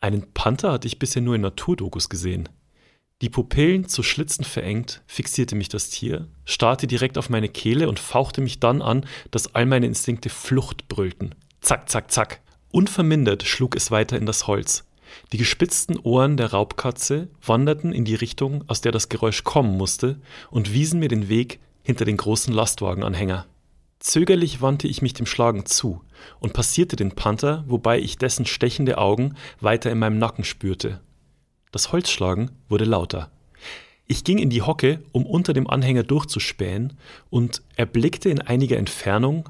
[0.00, 2.48] Einen Panther hatte ich bisher nur in Naturdokus gesehen.
[3.22, 7.98] Die Pupillen zu Schlitzen verengt, fixierte mich das Tier, starrte direkt auf meine Kehle und
[7.98, 11.34] fauchte mich dann an, dass all meine Instinkte Flucht brüllten.
[11.60, 12.40] Zack, zack, zack.
[12.70, 14.84] Unvermindert schlug es weiter in das Holz.
[15.32, 20.20] Die gespitzten Ohren der Raubkatze wanderten in die Richtung, aus der das Geräusch kommen musste,
[20.50, 23.46] und wiesen mir den Weg hinter den großen Lastwagenanhänger.
[24.00, 26.02] Zögerlich wandte ich mich dem Schlagen zu
[26.38, 31.00] und passierte den Panther, wobei ich dessen stechende Augen weiter in meinem Nacken spürte.
[31.72, 33.30] Das Holzschlagen wurde lauter.
[34.06, 36.98] Ich ging in die Hocke, um unter dem Anhänger durchzuspähen,
[37.30, 39.48] und erblickte in einiger Entfernung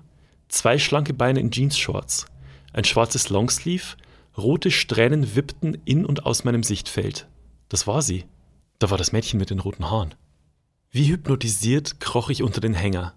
[0.48, 2.26] zwei schlanke Beine in Jeansshorts,
[2.72, 3.96] ein schwarzes Longsleeve,
[4.36, 7.28] rote Strähnen wippten in und aus meinem Sichtfeld.
[7.68, 8.24] Das war sie.
[8.78, 10.14] Da war das Mädchen mit den roten Haaren.
[10.90, 13.14] Wie hypnotisiert kroch ich unter den Hänger.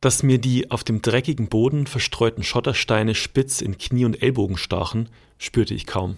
[0.00, 5.08] Dass mir die auf dem dreckigen Boden verstreuten Schottersteine spitz in Knie und Ellbogen stachen,
[5.38, 6.16] spürte ich kaum.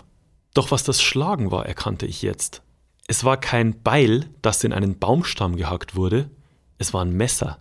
[0.55, 2.63] Doch was das Schlagen war, erkannte ich jetzt.
[3.07, 6.31] Es war kein Beil, das in einen Baumstamm gehackt wurde,
[6.79, 7.59] es war ein Messer.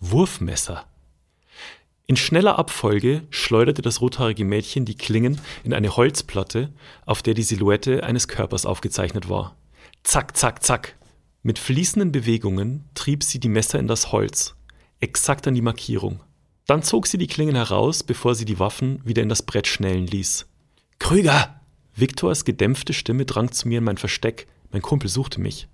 [0.00, 0.84] Wurfmesser.
[2.06, 6.70] In schneller Abfolge schleuderte das rothaarige Mädchen die Klingen in eine Holzplatte,
[7.06, 9.56] auf der die Silhouette eines Körpers aufgezeichnet war.
[10.02, 10.96] Zack, zack, zack.
[11.42, 14.54] Mit fließenden Bewegungen trieb sie die Messer in das Holz,
[15.00, 16.20] exakt an die Markierung.
[16.66, 20.06] Dann zog sie die Klingen heraus, bevor sie die Waffen wieder in das Brett schnellen
[20.06, 20.46] ließ.
[20.98, 21.60] Krüger!
[21.96, 25.68] Viktors gedämpfte Stimme drang zu mir in mein Versteck, mein Kumpel suchte mich.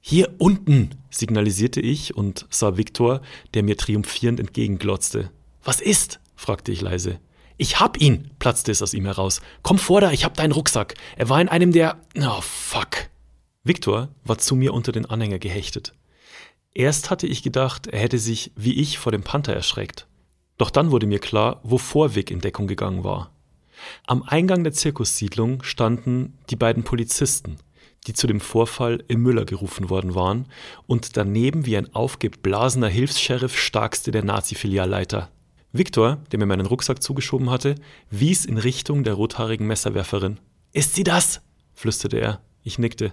[0.00, 3.20] Hier unten, signalisierte ich und sah Viktor,
[3.52, 5.30] der mir triumphierend entgegenglotzte.
[5.64, 6.20] Was ist?
[6.36, 7.20] fragte ich leise.
[7.56, 9.42] Ich hab ihn, platzte es aus ihm heraus.
[9.62, 10.94] Komm vor da, ich hab deinen Rucksack.
[11.16, 12.00] Er war in einem der.
[12.18, 13.10] Oh, fuck.
[13.64, 15.92] Viktor war zu mir unter den Anhänger gehechtet.
[16.72, 20.06] Erst hatte ich gedacht, er hätte sich wie ich vor dem Panther erschreckt.
[20.56, 23.30] Doch dann wurde mir klar, wovor Vic in Deckung gegangen war.
[24.06, 27.56] Am Eingang der Zirkussiedlung standen die beiden Polizisten,
[28.06, 30.46] die zu dem Vorfall im Müller gerufen worden waren,
[30.86, 35.30] und daneben wie ein aufgeblasener Hilfs-Sheriff starkste der Nazi-Filialleiter.
[35.72, 37.76] Viktor, der mir meinen Rucksack zugeschoben hatte,
[38.10, 40.40] wies in Richtung der rothaarigen Messerwerferin.
[40.72, 41.40] Ist sie das?
[41.74, 42.40] flüsterte er.
[42.62, 43.12] Ich nickte.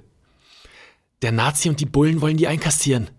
[1.22, 3.10] Der Nazi und die Bullen wollen die einkassieren.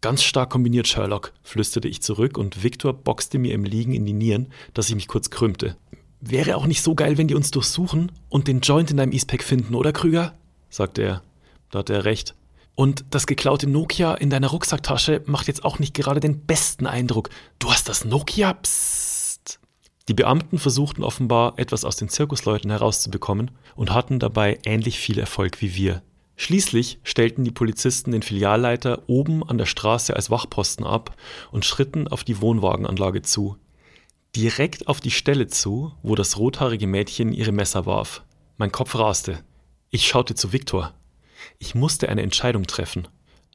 [0.00, 4.12] Ganz stark kombiniert, Sherlock, flüsterte ich zurück und Viktor boxte mir im Liegen in die
[4.12, 5.76] Nieren, dass ich mich kurz krümmte.
[6.20, 9.42] Wäre auch nicht so geil, wenn die uns durchsuchen und den Joint in deinem Eastpack
[9.42, 10.34] finden, oder Krüger?
[10.68, 11.22] sagte er.
[11.70, 12.34] Da hatte er recht.
[12.74, 17.30] Und das geklaute Nokia in deiner Rucksacktasche macht jetzt auch nicht gerade den besten Eindruck.
[17.58, 18.54] Du hast das Nokia?
[18.54, 19.60] Psst.
[20.08, 25.62] Die Beamten versuchten offenbar, etwas aus den Zirkusleuten herauszubekommen und hatten dabei ähnlich viel Erfolg
[25.62, 26.02] wie wir.
[26.36, 31.16] Schließlich stellten die Polizisten den Filialleiter oben an der Straße als Wachposten ab
[31.52, 33.56] und schritten auf die Wohnwagenanlage zu.
[34.34, 38.24] Direkt auf die Stelle zu, wo das rothaarige Mädchen ihre Messer warf.
[38.56, 39.44] Mein Kopf raste.
[39.90, 40.92] Ich schaute zu Viktor.
[41.58, 43.08] Ich musste eine Entscheidung treffen.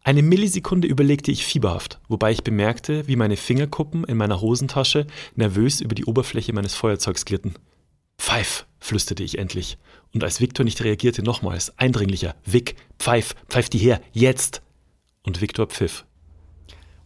[0.03, 5.81] Eine Millisekunde überlegte ich fieberhaft, wobei ich bemerkte, wie meine Fingerkuppen in meiner Hosentasche nervös
[5.81, 7.55] über die Oberfläche meines Feuerzeugs glitten.
[8.17, 9.77] Pfeif, flüsterte ich endlich.
[10.13, 12.35] Und als Viktor nicht reagierte, nochmals, eindringlicher.
[12.45, 14.61] Vic, pfeif, pfeif die her, jetzt!
[15.23, 16.05] Und Viktor pfiff.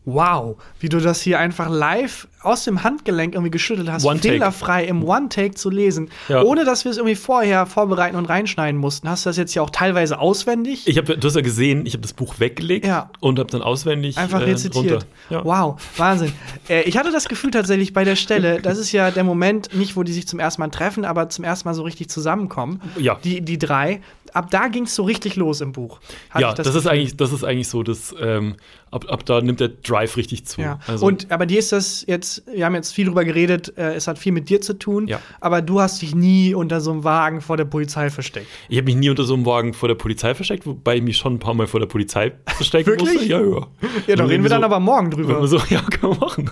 [0.06, 4.34] Wow, wie du das hier einfach live aus dem Handgelenk irgendwie geschüttelt hast, One Take.
[4.34, 6.44] fehlerfrei im One-Take zu lesen, Ja.
[6.44, 9.08] ohne dass wir es irgendwie vorher vorbereiten und reinschneiden mussten.
[9.08, 10.86] Hast du das jetzt ja auch teilweise auswendig?
[10.88, 13.10] Ich habe, du hast ja gesehen, ich habe das Buch weggelegt Ja.
[13.22, 15.06] und habe dann auswendig Einfach äh, rezitiert.
[15.30, 15.46] Ja.
[15.46, 16.34] Wow, Wahnsinn.
[16.68, 19.96] äh, ich hatte das Gefühl tatsächlich bei der Stelle, das ist ja der Moment, nicht
[19.96, 22.82] wo die sich zum ersten Mal treffen, aber zum ersten Mal so richtig zusammenkommen.
[23.00, 23.18] Ja.
[23.24, 24.02] Die, die drei.
[24.34, 26.00] Ab da ging es so richtig los im Buch.
[26.38, 28.56] Ja, ich das, ist eigentlich, das ist eigentlich so, dass ähm,
[28.92, 30.62] ab, ab da nimmt der Drive richtig zu.
[30.62, 30.80] Ja.
[30.88, 34.08] Also, und aber dir ist das jetzt, wir haben jetzt viel drüber geredet, äh, es
[34.08, 35.20] hat viel mit dir zu tun, Ja.
[35.40, 38.48] aber du hast dich nie unter so einem Wagen vor der Polizei versteckt.
[38.70, 41.18] ich habe mich nie unter so einem Wagen vor der Polizei versteckt, wobei ich mich
[41.18, 43.14] schon ein paar Mal vor der Polizei verstecken Wirklich?
[43.14, 43.30] musste.
[43.30, 43.68] Ja, ja.
[44.08, 45.48] Ja, da reden wir irgendwie dann so, aber morgen drüber.
[45.48, 46.50] So, ja, kann man machen.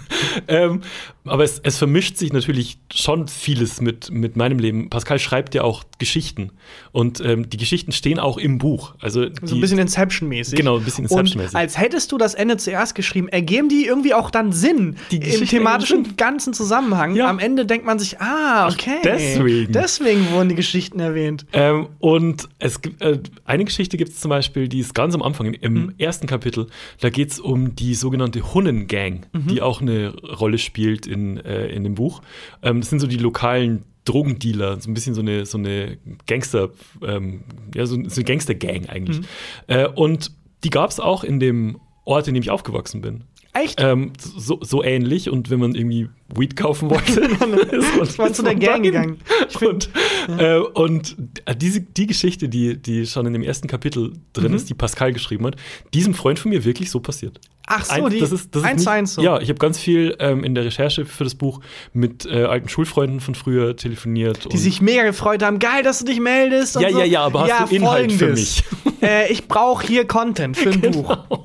[0.48, 0.82] ähm,
[1.26, 4.90] aber es, es vermischt sich natürlich schon vieles mit, mit meinem Leben.
[4.90, 6.52] Pascal schreibt ja auch Geschichten.
[6.92, 8.94] Und ähm, die Geschichten stehen auch im Buch.
[9.00, 10.56] Also So ein bisschen Inception-mäßig.
[10.56, 11.56] Genau, ein bisschen Inception-mäßig.
[11.56, 15.22] Als hättest du das Ende zuerst geschrieben, ergeben die irgendwie auch dann Sinn Die im
[15.24, 16.18] Geschichten thematischen Sinn.
[16.18, 17.16] ganzen Zusammenhang.
[17.16, 17.30] Ja.
[17.30, 19.00] Am Ende denkt man sich, ah, okay.
[19.04, 19.72] deswegen.
[19.74, 21.46] Deswegen wurden die Geschichten erwähnt.
[21.54, 25.22] Ähm, und es gibt äh, eine Geschichte gibt es zum Beispiel, die ist ganz am
[25.22, 25.94] Anfang, im, im Mhm.
[25.98, 26.68] ersten Kapitel.
[27.00, 29.48] Da geht es um die sogenannte Hunnen-Gang, Mhm.
[29.48, 32.22] die auch eine Rolle spielt in, äh, in dem Buch.
[32.62, 36.70] Ähm, das sind so die lokalen Drogendealer, so ein bisschen so eine, so eine Gangster,
[37.04, 37.43] ähm,
[37.76, 39.20] ja, so, so eine Gangster-Gang eigentlich.
[39.20, 39.26] Mhm.
[39.68, 40.32] Äh, und
[40.64, 43.26] die gab es auch in dem Ort, in dem ich aufgewachsen bin.
[43.54, 43.82] Echt?
[43.82, 47.20] Ähm, so, so ähnlich und wenn man irgendwie Weed kaufen wollte,
[48.06, 49.18] ist man zu der Gang gegangen.
[49.60, 49.89] Und,
[50.38, 51.18] äh, und
[51.58, 54.56] diese, die Geschichte, die, die schon in dem ersten Kapitel drin Mhm.
[54.58, 55.58] ist, die Pascal geschrieben hat,
[55.93, 57.41] diesem Freund von mir wirklich so passiert.
[57.68, 59.22] Ach so, Ein- die das ist, das ist eins nicht, zu eins so.
[59.22, 61.60] Ja, ich habe ganz viel ähm, in der Recherche für das Buch
[61.93, 64.52] mit äh, alten Schulfreunden von früher telefoniert.
[64.52, 66.80] Die sich mega gefreut haben, geil, dass du dich meldest.
[66.80, 66.99] Ja, so.
[66.99, 68.64] ja, ja, aber hast du Inhalt für folgendes.
[69.02, 71.02] äh, ich brauche hier Content für ein Genau.
[71.28, 71.39] Buch.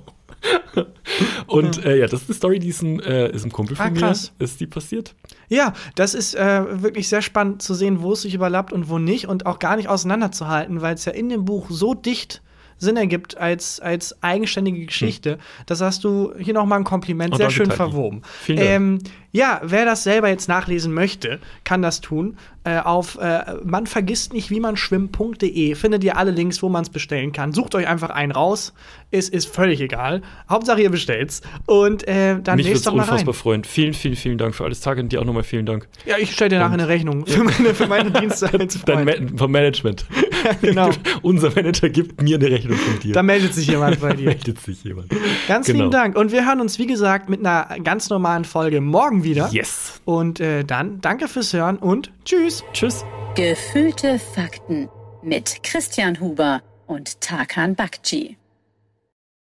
[1.47, 3.86] Und äh, ja, das ist eine Story, die ist ein, äh, ist ein Kumpel von
[3.86, 5.14] Ah, mir, ist die passiert.
[5.49, 8.99] Ja, das ist äh, wirklich sehr spannend zu sehen, wo es sich überlappt und wo
[8.99, 12.42] nicht und auch gar nicht auseinanderzuhalten, weil es ja in dem Buch so dicht
[12.78, 15.38] Sinn ergibt als, als eigenständige Geschichte.
[15.64, 17.76] Das hast du hier nochmal ein Kompliment, Oh, sehr danke, schön Taki.
[17.76, 18.20] verwoben.
[18.42, 18.70] Vielen Dank.
[18.70, 18.99] Ähm,
[19.32, 22.36] ja, wer das selber jetzt nachlesen möchte, kann das tun.
[22.66, 26.82] Äh, auf äh, man vergisst nicht, wie man schwimmt.de findet ihr alle Links, wo man
[26.82, 27.52] es bestellen kann.
[27.52, 28.72] Sucht euch einfach einen raus.
[29.12, 30.20] Es ist völlig egal.
[30.50, 31.42] Hauptsache ihr bestellt's.
[31.66, 33.10] Und äh, dann Mich lest es doch mal rein.
[33.12, 33.62] unfassbar freuen.
[33.62, 34.80] Vielen, vielen, vielen Dank für alles.
[34.80, 35.86] Tag und dir auch nochmal vielen Dank.
[36.06, 39.04] Ja, ich stelle dir nachher eine Rechnung für meine, für meine Dienste als Dein.
[39.04, 40.04] Ma vom Management.
[40.60, 40.90] genau.
[41.22, 43.12] Unser Manager gibt mir eine Rechnung von dir.
[43.14, 44.24] Da meldet sich jemand bei dir.
[44.30, 45.06] meldet sich jemand.
[45.46, 45.78] Ganz Genau.
[45.78, 46.16] lieben Dank.
[46.18, 49.48] Und wir hören uns, wie gesagt, mit einer ganz normalen Folge morgen wieder.
[49.52, 50.00] Yes.
[50.04, 52.10] Und äh, dann danke fürs Hören und
[52.57, 52.64] tschüss.
[52.72, 53.04] Tschüss.
[53.34, 54.88] Gefühlte Fakten
[55.22, 58.36] mit Christian Huber und Tarkan Bakci.